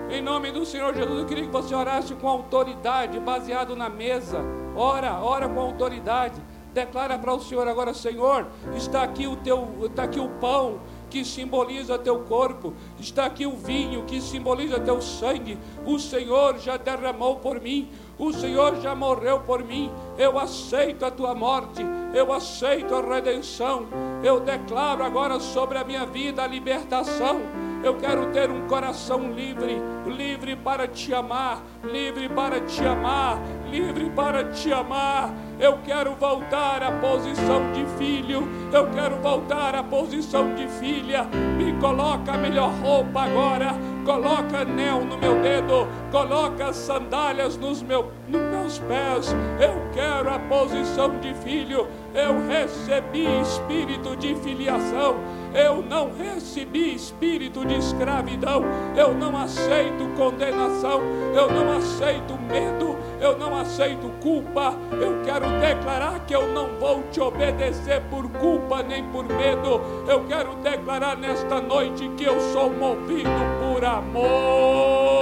Em 0.09 0.21
nome 0.21 0.51
do 0.51 0.65
Senhor 0.65 0.93
Jesus, 0.93 1.19
eu 1.19 1.25
queria 1.25 1.45
que 1.45 1.51
você 1.51 1.73
orasse 1.73 2.13
com 2.15 2.27
autoridade, 2.27 3.19
baseado 3.19 3.75
na 3.75 3.89
mesa. 3.89 4.39
Ora, 4.75 5.19
ora 5.21 5.47
com 5.47 5.59
autoridade. 5.59 6.41
Declara 6.73 7.17
para 7.17 7.33
o 7.33 7.39
Senhor 7.39 7.67
agora, 7.67 7.93
Senhor, 7.93 8.47
está 8.75 9.03
aqui 9.03 9.27
o 9.27 9.35
teu, 9.35 9.67
está 9.83 10.03
aqui 10.03 10.19
o 10.19 10.29
pão 10.29 10.79
que 11.09 11.25
simboliza 11.25 11.99
teu 11.99 12.19
corpo, 12.19 12.73
está 12.97 13.25
aqui 13.25 13.45
o 13.45 13.57
vinho 13.57 14.05
que 14.05 14.21
simboliza 14.21 14.79
teu 14.79 15.01
sangue. 15.01 15.57
O 15.85 15.99
Senhor 15.99 16.57
já 16.59 16.77
derramou 16.77 17.37
por 17.37 17.59
mim, 17.59 17.89
o 18.17 18.31
Senhor 18.31 18.79
já 18.81 18.95
morreu 18.95 19.41
por 19.41 19.63
mim. 19.63 19.91
Eu 20.17 20.39
aceito 20.39 21.05
a 21.05 21.11
tua 21.11 21.35
morte, 21.35 21.85
eu 22.13 22.31
aceito 22.31 22.95
a 22.95 23.01
redenção. 23.01 23.87
Eu 24.23 24.39
declaro 24.39 25.03
agora 25.03 25.39
sobre 25.39 25.77
a 25.77 25.83
minha 25.83 26.05
vida 26.05 26.43
a 26.43 26.47
libertação 26.47 27.70
eu 27.83 27.95
quero 27.95 28.27
ter 28.27 28.49
um 28.49 28.67
coração 28.67 29.31
livre, 29.31 29.77
livre 30.05 30.55
para 30.55 30.87
te 30.87 31.13
amar, 31.13 31.63
livre 31.83 32.29
para 32.29 32.61
te 32.61 32.85
amar, 32.85 33.39
livre 33.71 34.09
para 34.11 34.43
te 34.43 34.71
amar. 34.71 35.33
Eu 35.59 35.77
quero 35.85 36.15
voltar 36.15 36.83
à 36.83 36.91
posição 36.91 37.71
de 37.71 37.85
filho. 37.97 38.47
Eu 38.73 38.89
quero 38.91 39.17
voltar 39.17 39.75
à 39.75 39.83
posição 39.83 40.53
de 40.55 40.67
filha. 40.67 41.23
Me 41.57 41.73
coloca 41.79 42.33
a 42.33 42.37
melhor 42.37 42.71
roupa 42.81 43.21
agora. 43.21 43.75
Coloca 44.03 44.61
anel 44.61 45.05
no 45.05 45.17
meu 45.17 45.39
dedo. 45.41 45.87
Coloca 46.11 46.73
sandálias 46.73 47.57
nos, 47.57 47.81
meu, 47.81 48.11
nos 48.27 48.41
meus 48.41 48.79
pés. 48.79 49.35
Eu 49.59 49.91
quero 49.93 50.29
a 50.33 50.39
posição 50.39 51.19
de 51.19 51.33
filho. 51.35 51.87
Eu 52.13 52.47
recebi 52.47 53.27
espírito 53.41 54.15
de 54.15 54.35
filiação. 54.35 55.15
Eu 55.53 55.83
não 55.83 56.11
recebi 56.11 56.95
espírito 56.95 57.65
de 57.65 57.75
escravidão. 57.75 58.63
Eu 58.95 59.13
não 59.13 59.37
aceito 59.37 60.09
condenação. 60.17 61.01
Eu 61.35 61.51
não 61.51 61.77
aceito 61.77 62.33
medo. 62.49 62.97
Eu 63.21 63.37
não 63.37 63.55
aceito 63.55 64.09
culpa. 64.19 64.73
Eu 64.91 65.21
quero 65.23 65.45
declarar 65.59 66.25
que 66.25 66.33
eu 66.33 66.47
não 66.51 66.79
vou 66.79 67.03
te 67.11 67.21
obedecer 67.21 68.01
por 68.09 68.27
culpa 68.31 68.81
nem 68.81 69.03
por 69.11 69.23
medo. 69.25 69.79
Eu 70.07 70.25
quero 70.25 70.55
declarar 70.55 71.15
nesta 71.15 71.61
noite 71.61 72.09
que 72.17 72.23
eu 72.23 72.41
sou 72.51 72.73
movido 72.73 73.29
por 73.61 73.85
amor. 73.85 75.21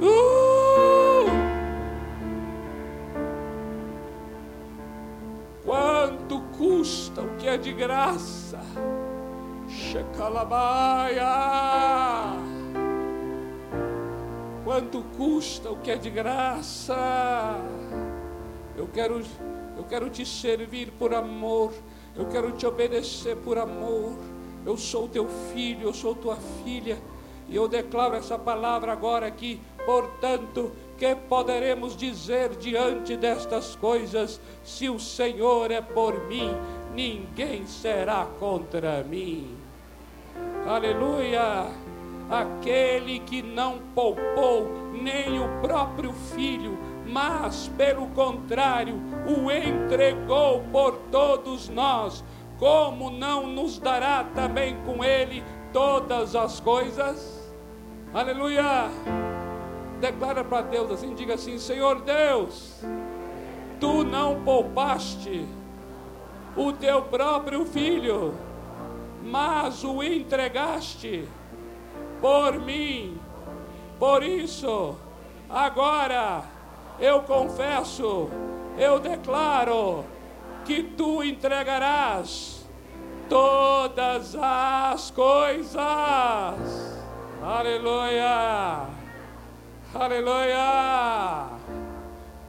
Uh! 0.00 1.26
Quanto 5.64 6.40
custa 6.56 7.22
o 7.22 7.36
que 7.36 7.48
é 7.48 7.56
de 7.56 7.72
graça? 7.72 8.60
Checalabaia! 9.66 11.26
Quanto 14.68 15.02
custa 15.16 15.70
o 15.70 15.78
que 15.78 15.90
é 15.90 15.96
de 15.96 16.10
graça? 16.10 16.94
Eu 18.76 18.86
quero, 18.86 19.22
eu 19.78 19.84
quero 19.84 20.10
te 20.10 20.26
servir 20.26 20.90
por 20.98 21.14
amor. 21.14 21.72
Eu 22.14 22.26
quero 22.26 22.52
te 22.52 22.66
obedecer 22.66 23.34
por 23.38 23.56
amor. 23.56 24.12
Eu 24.66 24.76
sou 24.76 25.08
teu 25.08 25.26
filho, 25.54 25.84
eu 25.88 25.94
sou 25.94 26.14
tua 26.14 26.36
filha. 26.62 26.98
E 27.48 27.56
eu 27.56 27.66
declaro 27.66 28.14
essa 28.14 28.38
palavra 28.38 28.92
agora 28.92 29.26
aqui. 29.26 29.58
Portanto, 29.86 30.70
que 30.98 31.16
poderemos 31.16 31.96
dizer 31.96 32.50
diante 32.56 33.16
destas 33.16 33.74
coisas? 33.74 34.38
Se 34.62 34.90
o 34.90 35.00
Senhor 35.00 35.70
é 35.70 35.80
por 35.80 36.28
mim, 36.28 36.54
ninguém 36.94 37.66
será 37.66 38.26
contra 38.38 39.02
mim. 39.02 39.56
Aleluia! 40.66 41.87
Aquele 42.30 43.20
que 43.20 43.42
não 43.42 43.78
poupou 43.94 44.68
nem 44.92 45.40
o 45.40 45.60
próprio 45.60 46.12
filho, 46.12 46.78
mas, 47.06 47.70
pelo 47.76 48.06
contrário, 48.08 48.94
o 49.26 49.50
entregou 49.50 50.62
por 50.70 50.96
todos 51.10 51.68
nós, 51.70 52.22
como 52.58 53.10
não 53.10 53.46
nos 53.46 53.78
dará 53.78 54.24
também 54.34 54.76
com 54.84 55.02
ele 55.02 55.42
todas 55.72 56.36
as 56.36 56.60
coisas? 56.60 57.50
Aleluia! 58.12 58.90
Declara 60.00 60.44
para 60.44 60.62
Deus 60.62 60.90
assim: 60.90 61.14
diga 61.14 61.34
assim, 61.34 61.58
Senhor 61.58 62.02
Deus, 62.02 62.84
tu 63.80 64.04
não 64.04 64.42
poupaste 64.42 65.46
o 66.56 66.72
teu 66.72 67.02
próprio 67.02 67.64
filho, 67.64 68.34
mas 69.24 69.82
o 69.82 70.02
entregaste 70.02 71.26
por 72.20 72.58
mim. 72.60 73.18
Por 73.98 74.22
isso, 74.22 74.96
agora 75.48 76.42
eu 77.00 77.22
confesso, 77.22 78.28
eu 78.76 78.98
declaro 78.98 80.04
que 80.64 80.82
tu 80.82 81.22
entregarás 81.22 82.66
todas 83.28 84.36
as 84.36 85.10
coisas. 85.10 85.78
Aleluia! 87.42 88.86
Aleluia! 89.94 91.57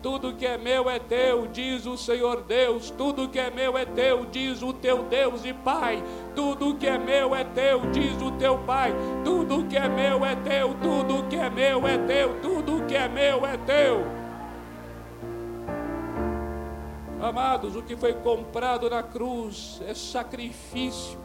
Tudo 0.01 0.33
que 0.33 0.45
é 0.45 0.57
meu 0.57 0.89
é 0.89 0.97
teu, 0.97 1.47
diz 1.47 1.85
o 1.85 1.97
Senhor 1.97 2.41
Deus. 2.43 2.89
Tudo 2.89 3.27
que 3.27 3.37
é 3.37 3.51
meu 3.51 3.77
é 3.77 3.85
teu, 3.85 4.25
diz 4.25 4.61
o 4.61 4.71
teu 4.71 5.03
Deus 5.03 5.43
e 5.43 5.53
Pai. 5.53 6.01
Tudo 6.33 6.75
que 6.75 6.87
é 6.87 6.97
meu 6.97 7.35
é 7.35 7.43
teu, 7.43 7.81
diz 7.91 8.21
o 8.21 8.31
teu 8.31 8.57
Pai. 8.59 8.93
Tudo 9.25 9.65
que 9.65 9.75
é 9.75 9.89
meu 9.89 10.23
é 10.23 10.35
teu, 10.37 10.73
tudo 10.81 11.27
que 11.27 11.35
é 11.35 11.49
meu 11.49 11.85
é 11.85 11.97
teu, 11.97 12.39
tudo 12.41 12.85
que 12.85 12.95
é 12.95 13.09
meu 13.09 13.45
é 13.45 13.57
teu. 13.57 14.05
Amados, 17.21 17.75
o 17.75 17.83
que 17.83 17.97
foi 17.97 18.13
comprado 18.13 18.89
na 18.89 19.03
cruz 19.03 19.81
é 19.85 19.93
sacrifício. 19.93 21.19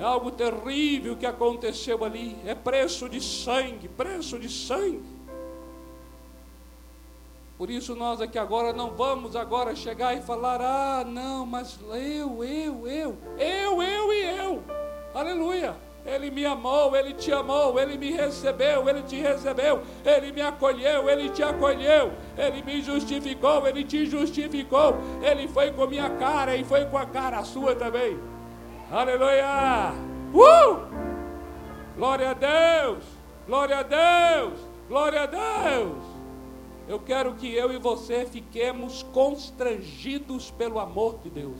É 0.00 0.02
algo 0.02 0.32
terrível 0.32 1.16
que 1.16 1.26
aconteceu 1.26 2.04
ali. 2.04 2.36
É 2.44 2.56
preço 2.56 3.08
de 3.08 3.20
sangue, 3.20 3.86
preço 3.86 4.36
de 4.36 4.48
sangue. 4.48 5.19
Por 7.60 7.68
isso 7.68 7.94
nós 7.94 8.22
aqui 8.22 8.38
agora 8.38 8.72
não 8.72 8.92
vamos 8.92 9.36
agora 9.36 9.76
chegar 9.76 10.16
e 10.16 10.22
falar: 10.22 10.62
"Ah, 10.62 11.04
não, 11.04 11.44
mas 11.44 11.78
eu, 11.92 12.42
eu, 12.42 12.88
eu, 12.88 13.18
eu, 13.38 13.82
eu 13.82 14.12
e 14.14 14.22
eu". 14.38 14.62
Aleluia. 15.14 15.76
Ele 16.06 16.30
me 16.30 16.46
amou, 16.46 16.96
ele 16.96 17.12
te 17.12 17.30
amou, 17.30 17.78
ele 17.78 17.98
me 17.98 18.12
recebeu, 18.12 18.88
ele 18.88 19.02
te 19.02 19.16
recebeu, 19.16 19.82
ele 20.02 20.32
me 20.32 20.40
acolheu, 20.40 21.10
ele 21.10 21.28
te 21.28 21.42
acolheu, 21.42 22.12
ele 22.38 22.62
me 22.62 22.80
justificou, 22.80 23.68
ele 23.68 23.84
te 23.84 24.06
justificou, 24.06 24.96
ele 25.20 25.46
foi 25.46 25.70
com 25.70 25.86
minha 25.86 26.08
cara 26.08 26.56
e 26.56 26.64
foi 26.64 26.86
com 26.86 26.96
a 26.96 27.04
cara 27.04 27.44
sua 27.44 27.76
também. 27.76 28.18
Aleluia! 28.90 29.92
Uh! 30.32 30.80
Glória 31.94 32.30
a 32.30 32.32
Deus! 32.32 33.04
Glória 33.46 33.80
a 33.80 33.82
Deus! 33.82 34.58
Glória 34.88 35.22
a 35.24 35.26
Deus! 35.26 36.09
Eu 36.90 36.98
quero 36.98 37.34
que 37.34 37.54
eu 37.54 37.72
e 37.72 37.78
você 37.78 38.26
fiquemos 38.26 39.04
constrangidos 39.12 40.50
pelo 40.50 40.80
amor 40.80 41.20
de 41.22 41.30
Deus. 41.30 41.56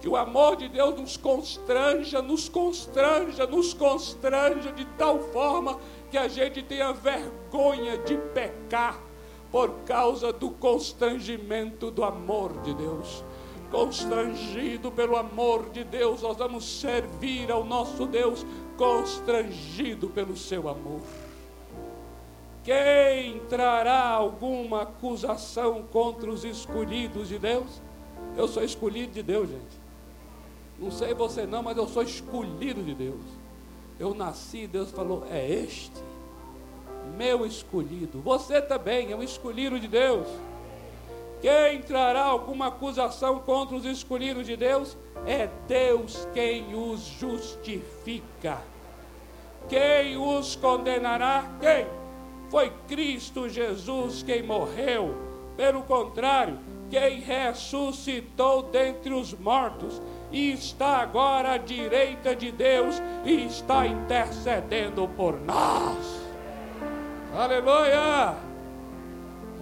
Que 0.00 0.08
o 0.08 0.16
amor 0.16 0.56
de 0.56 0.68
Deus 0.68 0.98
nos 0.98 1.16
constranja, 1.16 2.20
nos 2.20 2.48
constranja, 2.48 3.46
nos 3.46 3.72
constranja 3.72 4.72
de 4.72 4.84
tal 4.98 5.20
forma 5.20 5.78
que 6.10 6.18
a 6.18 6.26
gente 6.26 6.64
tenha 6.64 6.92
vergonha 6.92 7.96
de 7.98 8.16
pecar 8.34 9.00
por 9.52 9.70
causa 9.86 10.32
do 10.32 10.50
constrangimento 10.50 11.88
do 11.88 12.02
amor 12.02 12.60
de 12.62 12.74
Deus. 12.74 13.22
Constrangido 13.70 14.90
pelo 14.90 15.16
amor 15.16 15.70
de 15.70 15.84
Deus, 15.84 16.22
nós 16.22 16.36
vamos 16.36 16.80
servir 16.80 17.52
ao 17.52 17.62
nosso 17.62 18.04
Deus, 18.04 18.44
constrangido 18.76 20.08
pelo 20.08 20.36
seu 20.36 20.68
amor. 20.68 21.02
Quem 22.68 23.38
trará 23.48 24.10
alguma 24.10 24.82
acusação 24.82 25.84
contra 25.90 26.30
os 26.30 26.44
escolhidos 26.44 27.26
de 27.26 27.38
Deus? 27.38 27.80
Eu 28.36 28.46
sou 28.46 28.62
escolhido 28.62 29.10
de 29.10 29.22
Deus, 29.22 29.48
gente. 29.48 29.80
Não 30.78 30.90
sei 30.90 31.14
você 31.14 31.46
não, 31.46 31.62
mas 31.62 31.78
eu 31.78 31.88
sou 31.88 32.02
escolhido 32.02 32.82
de 32.82 32.92
Deus. 32.92 33.22
Eu 33.98 34.12
nasci, 34.14 34.66
Deus 34.66 34.90
falou, 34.90 35.24
é 35.30 35.48
este, 35.48 35.98
meu 37.16 37.46
escolhido. 37.46 38.20
Você 38.20 38.60
também 38.60 39.12
é 39.12 39.16
um 39.16 39.22
escolhido 39.22 39.80
de 39.80 39.88
Deus. 39.88 40.28
Quem 41.40 41.80
trará 41.80 42.24
alguma 42.24 42.66
acusação 42.66 43.40
contra 43.40 43.76
os 43.76 43.86
escolhidos 43.86 44.46
de 44.46 44.58
Deus? 44.58 44.94
É 45.24 45.48
Deus 45.66 46.28
quem 46.34 46.74
os 46.74 47.00
justifica. 47.00 48.60
Quem 49.70 50.18
os 50.18 50.54
condenará? 50.54 51.50
Quem? 51.62 51.97
Foi 52.50 52.72
Cristo 52.86 53.48
Jesus 53.48 54.22
quem 54.22 54.42
morreu. 54.42 55.14
Pelo 55.56 55.82
contrário, 55.82 56.58
quem 56.88 57.20
ressuscitou 57.20 58.62
dentre 58.62 59.12
os 59.12 59.34
mortos 59.34 60.00
e 60.30 60.52
está 60.52 60.98
agora 60.98 61.52
à 61.52 61.58
direita 61.58 62.34
de 62.34 62.50
Deus 62.50 63.02
e 63.24 63.46
está 63.46 63.86
intercedendo 63.86 65.08
por 65.08 65.38
nós. 65.40 66.22
Aleluia! 67.34 68.36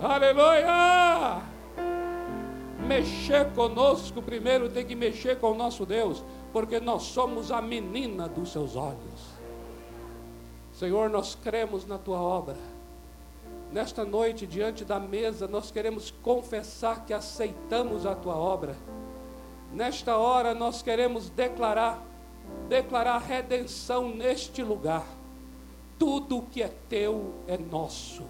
Aleluia! 0.01 1.43
Mexer 2.87 3.53
conosco 3.53 4.23
primeiro 4.23 4.69
tem 4.69 4.85
que 4.85 4.95
mexer 4.95 5.41
com 5.41 5.53
o 5.53 5.57
nosso 5.57 5.85
Deus, 5.85 6.23
porque 6.53 6.79
nós 6.79 7.03
somos 7.03 7.51
a 7.51 7.61
menina 7.61 8.29
dos 8.29 8.53
seus 8.53 8.77
olhos. 8.77 9.37
Senhor, 10.73 11.11
nós 11.11 11.35
cremos 11.35 11.87
na 11.87 11.99
tua 11.99 12.21
obra. 12.21 12.76
Nesta 13.73 14.05
noite, 14.05 14.47
diante 14.47 14.85
da 14.85 14.99
mesa, 14.99 15.47
nós 15.47 15.71
queremos 15.71 16.13
confessar 16.23 17.05
que 17.05 17.13
aceitamos 17.13 18.07
a 18.07 18.15
tua 18.15 18.37
obra. 18.37 18.77
Nesta 19.73 20.17
hora, 20.17 20.55
nós 20.55 20.83
queremos 20.83 21.29
declarar, 21.29 22.03
declarar 22.69 23.19
redenção 23.19 24.09
neste 24.09 24.63
lugar. 24.63 25.05
tudo 25.99 26.43
que 26.53 26.63
é 26.63 26.71
teu 26.89 27.35
é 27.47 27.57
nosso. 27.57 28.23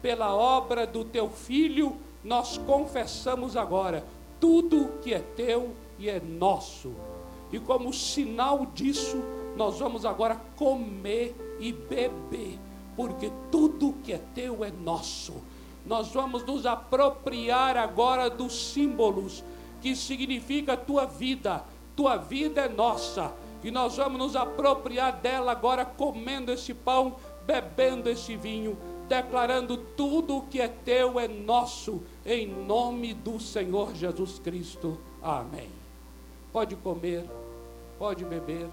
Pela 0.00 0.34
obra 0.34 0.86
do 0.86 1.04
teu 1.04 1.30
filho, 1.30 1.96
nós 2.24 2.58
confessamos 2.58 3.56
agora: 3.56 4.04
tudo 4.40 4.90
que 5.02 5.14
é 5.14 5.20
teu 5.36 5.72
e 5.98 6.08
é 6.08 6.20
nosso. 6.20 6.92
E 7.52 7.60
como 7.60 7.92
sinal 7.92 8.66
disso, 8.66 9.22
nós 9.56 9.78
vamos 9.78 10.04
agora 10.04 10.40
comer 10.56 11.36
e 11.60 11.72
beber, 11.72 12.58
porque 12.96 13.30
tudo 13.50 13.94
que 14.04 14.12
é 14.12 14.20
teu 14.34 14.64
é 14.64 14.70
nosso. 14.70 15.34
Nós 15.84 16.12
vamos 16.12 16.44
nos 16.44 16.64
apropriar 16.66 17.76
agora 17.76 18.30
dos 18.30 18.72
símbolos 18.72 19.42
que 19.80 19.96
significa 19.96 20.76
tua 20.76 21.06
vida. 21.06 21.64
Tua 21.96 22.16
vida 22.16 22.62
é 22.62 22.68
nossa. 22.68 23.34
E 23.64 23.70
nós 23.70 23.96
vamos 23.96 24.18
nos 24.18 24.36
apropriar 24.36 25.20
dela 25.20 25.52
agora, 25.52 25.84
comendo 25.84 26.52
esse 26.52 26.74
pão, 26.74 27.16
bebendo 27.46 28.08
esse 28.08 28.36
vinho, 28.36 28.76
declarando 29.08 29.76
tudo 29.76 30.44
que 30.50 30.60
é 30.60 30.68
teu 30.68 31.18
é 31.18 31.28
nosso, 31.28 32.02
em 32.24 32.46
nome 32.46 33.14
do 33.14 33.38
Senhor 33.38 33.94
Jesus 33.94 34.38
Cristo. 34.38 34.98
Amém. 35.22 35.68
Pode 36.52 36.76
comer, 36.76 37.24
pode 37.98 38.24
beber. 38.24 38.68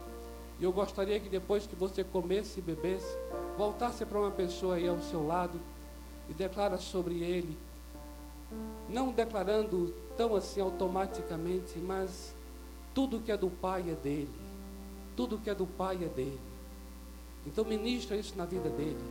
E 0.59 0.63
eu 0.63 0.72
gostaria 0.72 1.20
que 1.20 1.30
depois 1.30 1.65
que 1.65 1.76
você 1.76 2.03
comesse 2.03 2.59
e 2.59 2.61
bebesse, 2.61 3.17
voltasse 3.60 4.05
para 4.05 4.18
uma 4.18 4.32
pessoa 4.32 4.76
aí 4.76 4.88
ao 4.88 5.01
seu 5.01 5.28
lado 5.28 5.60
e 6.30 6.34
declara 6.34 6.78
sobre 6.78 7.22
ele, 7.22 7.57
não 8.88 9.12
declarando 9.12 9.93
tão 10.16 10.34
assim 10.34 10.62
automaticamente, 10.62 11.78
mas 11.78 12.34
tudo 12.93 13.20
que 13.20 13.30
é 13.30 13.36
do 13.36 13.49
Pai 13.49 13.84
é 13.89 13.95
dele. 13.95 14.34
Tudo 15.14 15.38
que 15.38 15.49
é 15.49 15.53
do 15.53 15.68
Pai 15.68 15.97
é 16.01 16.07
dele. 16.07 16.39
Então 17.45 17.66
ministra 17.66 18.16
isso 18.16 18.34
na 18.38 18.45
vida 18.45 18.70
dele. 18.70 19.03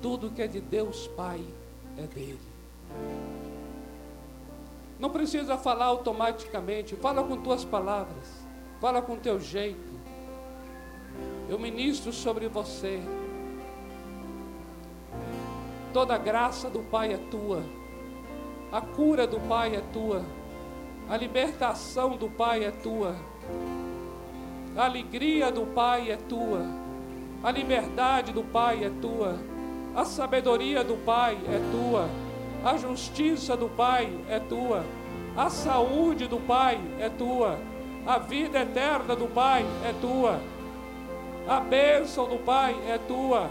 Tudo 0.00 0.30
que 0.30 0.40
é 0.40 0.46
de 0.46 0.62
Deus 0.62 1.06
Pai 1.08 1.44
é 1.98 2.06
dele. 2.06 2.40
Não 4.98 5.10
precisa 5.10 5.58
falar 5.58 5.84
automaticamente, 5.84 6.96
fala 6.96 7.22
com 7.22 7.36
tuas 7.42 7.62
palavras, 7.62 8.26
fala 8.80 9.02
com 9.02 9.18
teu 9.18 9.38
jeito. 9.38 10.00
Eu 11.46 11.58
ministro 11.58 12.10
sobre 12.10 12.48
você. 12.48 13.02
Toda 15.96 16.16
a 16.16 16.18
graça 16.18 16.68
do 16.68 16.80
Pai 16.80 17.14
é 17.14 17.16
tua, 17.16 17.62
a 18.70 18.82
cura 18.82 19.26
do 19.26 19.40
Pai 19.40 19.74
é 19.74 19.82
tua, 19.94 20.22
a 21.08 21.16
libertação 21.16 22.18
do 22.18 22.28
Pai 22.28 22.64
é 22.64 22.70
tua, 22.70 23.16
a 24.76 24.84
alegria 24.84 25.50
do 25.50 25.64
Pai 25.64 26.10
é 26.10 26.16
tua, 26.16 26.66
a 27.42 27.50
liberdade 27.50 28.30
do 28.30 28.42
Pai 28.42 28.84
é 28.84 28.90
tua, 29.00 29.38
a 29.94 30.04
sabedoria 30.04 30.84
do 30.84 31.02
Pai 31.02 31.38
é 31.48 31.60
tua, 31.72 32.10
a 32.62 32.76
justiça 32.76 33.56
do 33.56 33.70
Pai 33.70 34.12
é 34.28 34.38
tua, 34.38 34.84
a 35.34 35.48
saúde 35.48 36.26
do 36.26 36.38
Pai 36.38 36.78
é 37.00 37.08
tua, 37.08 37.58
a 38.06 38.18
vida 38.18 38.60
eterna 38.60 39.16
do 39.16 39.28
Pai 39.28 39.64
é 39.82 39.94
tua, 39.98 40.42
a 41.48 41.58
bênção 41.58 42.28
do 42.28 42.36
Pai 42.36 42.76
é 42.86 42.98
tua, 42.98 43.48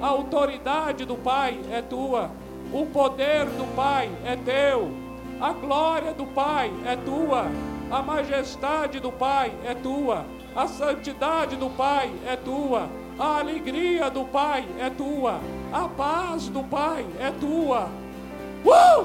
a 0.00 0.06
autoridade 0.06 1.04
do 1.04 1.16
Pai 1.16 1.58
é 1.70 1.80
tua, 1.82 2.30
o 2.72 2.86
poder 2.86 3.46
do 3.46 3.74
Pai 3.74 4.10
é 4.24 4.36
teu, 4.36 4.90
a 5.40 5.52
glória 5.52 6.12
do 6.12 6.26
Pai 6.26 6.70
é 6.84 6.96
tua, 6.96 7.46
a 7.90 8.02
majestade 8.02 9.00
do 9.00 9.12
Pai 9.12 9.52
é 9.64 9.74
tua, 9.74 10.26
a 10.54 10.66
santidade 10.66 11.56
do 11.56 11.70
Pai 11.70 12.10
é 12.26 12.36
tua, 12.36 12.88
a 13.18 13.38
alegria 13.38 14.10
do 14.10 14.24
Pai 14.24 14.66
é 14.78 14.90
tua, 14.90 15.40
a 15.72 15.88
paz 15.88 16.48
do 16.48 16.62
Pai 16.62 17.06
é 17.20 17.30
tua. 17.40 17.88
Uh! 18.64 19.02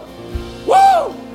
Uh! 0.68 1.31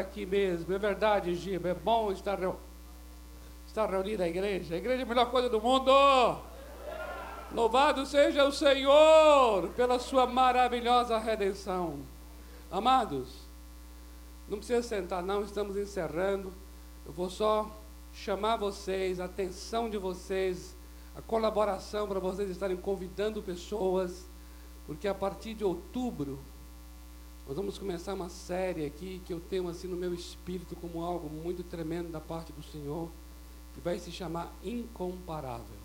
Aqui 0.00 0.26
mesmo. 0.26 0.72
É 0.74 0.78
verdade, 0.78 1.34
Giba, 1.34 1.68
é 1.68 1.74
bom 1.74 2.10
estar, 2.12 2.38
reu... 2.38 2.56
estar 3.66 3.88
reunido 3.88 4.22
a 4.22 4.28
igreja. 4.28 4.74
A 4.74 4.78
igreja 4.78 5.02
é 5.02 5.04
a 5.04 5.08
melhor 5.08 5.30
coisa 5.30 5.48
do 5.48 5.60
mundo. 5.60 5.90
Louvado 7.52 8.06
seja 8.06 8.44
o 8.44 8.52
Senhor 8.52 9.68
pela 9.70 9.98
sua 9.98 10.26
maravilhosa 10.26 11.18
redenção. 11.18 11.98
Amados, 12.70 13.28
não 14.48 14.58
precisa 14.58 14.82
sentar, 14.82 15.22
não, 15.22 15.42
estamos 15.42 15.76
encerrando. 15.76 16.52
Eu 17.04 17.12
vou 17.12 17.28
só 17.28 17.68
chamar 18.12 18.56
vocês, 18.56 19.18
a 19.18 19.24
atenção 19.24 19.90
de 19.90 19.98
vocês, 19.98 20.76
a 21.16 21.22
colaboração 21.22 22.06
para 22.06 22.20
vocês 22.20 22.50
estarem 22.50 22.76
convidando 22.76 23.42
pessoas, 23.42 24.26
porque 24.86 25.08
a 25.08 25.14
partir 25.14 25.54
de 25.54 25.64
outubro 25.64 26.38
nós 27.50 27.56
vamos 27.56 27.78
começar 27.78 28.14
uma 28.14 28.28
série 28.28 28.86
aqui 28.86 29.20
que 29.26 29.32
eu 29.32 29.40
tenho 29.40 29.66
assim 29.66 29.88
no 29.88 29.96
meu 29.96 30.14
espírito 30.14 30.76
como 30.76 31.02
algo 31.02 31.28
muito 31.28 31.64
tremendo 31.64 32.08
da 32.08 32.20
parte 32.20 32.52
do 32.52 32.62
Senhor, 32.62 33.10
que 33.74 33.80
vai 33.80 33.98
se 33.98 34.12
chamar 34.12 34.54
Incomparável. 34.62 35.80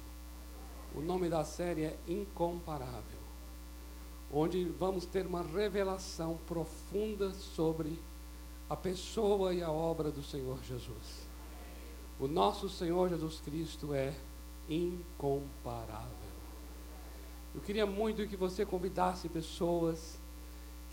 O 0.93 1.01
nome 1.01 1.27
da 1.27 1.43
série 1.43 1.85
é 1.85 1.97
Incomparável, 2.07 3.17
onde 4.31 4.63
vamos 4.65 5.07
ter 5.07 5.25
uma 5.25 5.41
revelação 5.41 6.37
profunda 6.45 7.31
sobre 7.31 7.97
a 8.69 8.75
pessoa 8.75 9.51
e 9.51 9.63
a 9.63 9.71
obra 9.71 10.11
do 10.11 10.21
Senhor 10.21 10.59
Jesus. 10.63 11.27
O 12.19 12.27
nosso 12.27 12.69
Senhor 12.69 13.09
Jesus 13.09 13.41
Cristo 13.43 13.91
é 13.91 14.13
incomparável. 14.69 16.05
Eu 17.55 17.61
queria 17.61 17.87
muito 17.87 18.27
que 18.27 18.37
você 18.37 18.63
convidasse 18.63 19.27
pessoas 19.27 20.23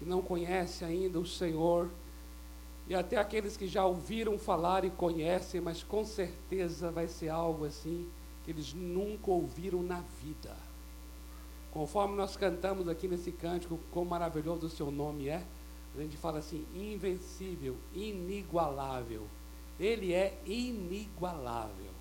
que 0.02 0.08
não 0.08 0.20
conhecem 0.20 0.88
ainda 0.88 1.20
o 1.20 1.26
Senhor 1.26 1.88
e 2.88 2.94
até 2.94 3.16
aqueles 3.16 3.56
que 3.56 3.68
já 3.68 3.86
ouviram 3.86 4.36
falar 4.36 4.84
e 4.84 4.90
conhecem, 4.90 5.60
mas 5.60 5.84
com 5.84 6.04
certeza 6.04 6.90
vai 6.90 7.06
ser 7.06 7.28
algo 7.28 7.64
assim 7.64 8.08
que 8.44 8.50
eles 8.50 8.74
nunca 8.74 9.30
ouviram 9.30 9.80
na 9.80 10.00
vida. 10.20 10.56
Conforme 11.70 12.16
nós 12.16 12.36
cantamos 12.36 12.88
aqui 12.88 13.06
nesse 13.06 13.30
cântico, 13.30 13.78
quão 13.92 14.04
maravilhoso 14.04 14.66
o 14.66 14.70
seu 14.70 14.90
nome 14.90 15.28
é, 15.28 15.44
a 15.96 16.00
gente 16.00 16.16
fala 16.16 16.40
assim: 16.40 16.66
invencível, 16.74 17.76
inigualável. 17.94 19.22
Ele 19.78 20.12
é 20.12 20.36
inigualável. 20.44 21.92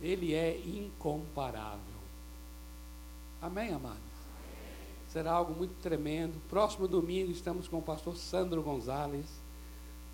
Ele 0.00 0.32
é 0.34 0.56
incomparável. 0.56 2.00
Amém, 3.42 3.72
amados? 3.72 4.09
Será 5.12 5.32
algo 5.32 5.52
muito 5.52 5.74
tremendo. 5.82 6.40
Próximo 6.48 6.86
domingo 6.86 7.32
estamos 7.32 7.66
com 7.66 7.78
o 7.78 7.82
pastor 7.82 8.16
Sandro 8.16 8.62
Gonzalez, 8.62 9.26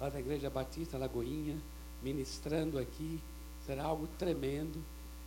lá 0.01 0.09
da 0.09 0.19
Igreja 0.19 0.49
Batista 0.49 0.97
Lagoinha, 0.97 1.59
ministrando 2.03 2.79
aqui. 2.79 3.21
Será 3.67 3.85
algo 3.85 4.07
tremendo. 4.19 4.83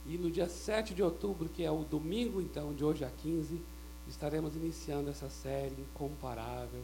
E 0.08 0.18
no 0.18 0.32
dia 0.32 0.50
7 0.50 0.96
de 0.96 1.04
outubro, 1.04 1.48
que 1.50 1.64
é 1.64 1.70
o 1.70 1.84
domingo 1.84 2.42
então, 2.42 2.74
de 2.74 2.84
hoje 2.84 3.06
a 3.06 3.12
15, 3.12 3.62
estaremos 4.08 4.56
iniciando 4.56 5.12
essa 5.12 5.30
série 5.30 5.76
incomparável. 5.80 6.82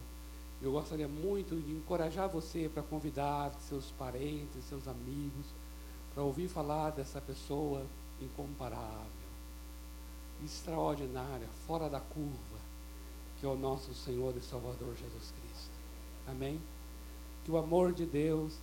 Eu 0.62 0.70
gostaria 0.70 1.08
muito 1.08 1.56
de 1.60 1.72
encorajar 1.72 2.28
você 2.28 2.70
para 2.72 2.84
convidar 2.84 3.52
seus 3.68 3.90
parentes, 3.98 4.64
seus 4.68 4.86
amigos, 4.86 5.46
para 6.14 6.22
ouvir 6.22 6.46
falar 6.46 6.90
dessa 6.90 7.20
pessoa 7.20 7.84
incomparável, 8.22 9.10
extraordinária, 10.44 11.48
fora 11.66 11.90
da 11.90 12.00
curva, 12.00 12.55
que 13.38 13.46
é 13.46 13.48
o 13.48 13.56
nosso 13.56 13.92
Senhor 13.94 14.34
e 14.36 14.40
Salvador 14.40 14.94
Jesus 14.94 15.32
Cristo. 15.40 15.70
Amém? 16.26 16.60
Que 17.44 17.50
o 17.50 17.56
amor 17.56 17.92
de 17.92 18.06
Deus, 18.06 18.54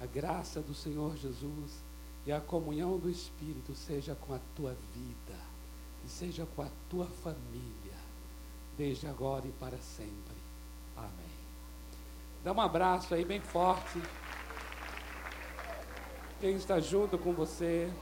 a 0.00 0.06
graça 0.06 0.60
do 0.60 0.74
Senhor 0.74 1.16
Jesus 1.16 1.82
e 2.26 2.32
a 2.32 2.40
comunhão 2.40 2.98
do 2.98 3.10
Espírito 3.10 3.74
seja 3.74 4.14
com 4.14 4.34
a 4.34 4.40
tua 4.54 4.76
vida 4.94 5.38
e 6.04 6.08
seja 6.08 6.46
com 6.56 6.62
a 6.62 6.68
tua 6.88 7.06
família, 7.06 7.98
desde 8.76 9.06
agora 9.06 9.46
e 9.46 9.52
para 9.52 9.78
sempre. 9.78 10.36
Amém. 10.96 11.10
Dá 12.42 12.52
um 12.52 12.60
abraço 12.60 13.14
aí 13.14 13.24
bem 13.24 13.40
forte. 13.40 14.00
Quem 16.40 16.54
está 16.56 16.80
junto 16.80 17.18
com 17.18 17.34
você, 17.34 17.92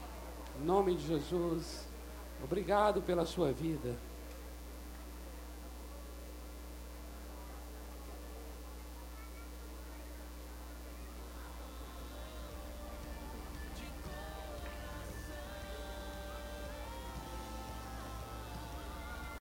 em 0.61 0.65
nome 0.65 0.95
de 0.95 1.07
Jesus, 1.07 1.85
obrigado 2.41 3.01
pela 3.01 3.25
sua 3.25 3.51
vida. 3.51 3.97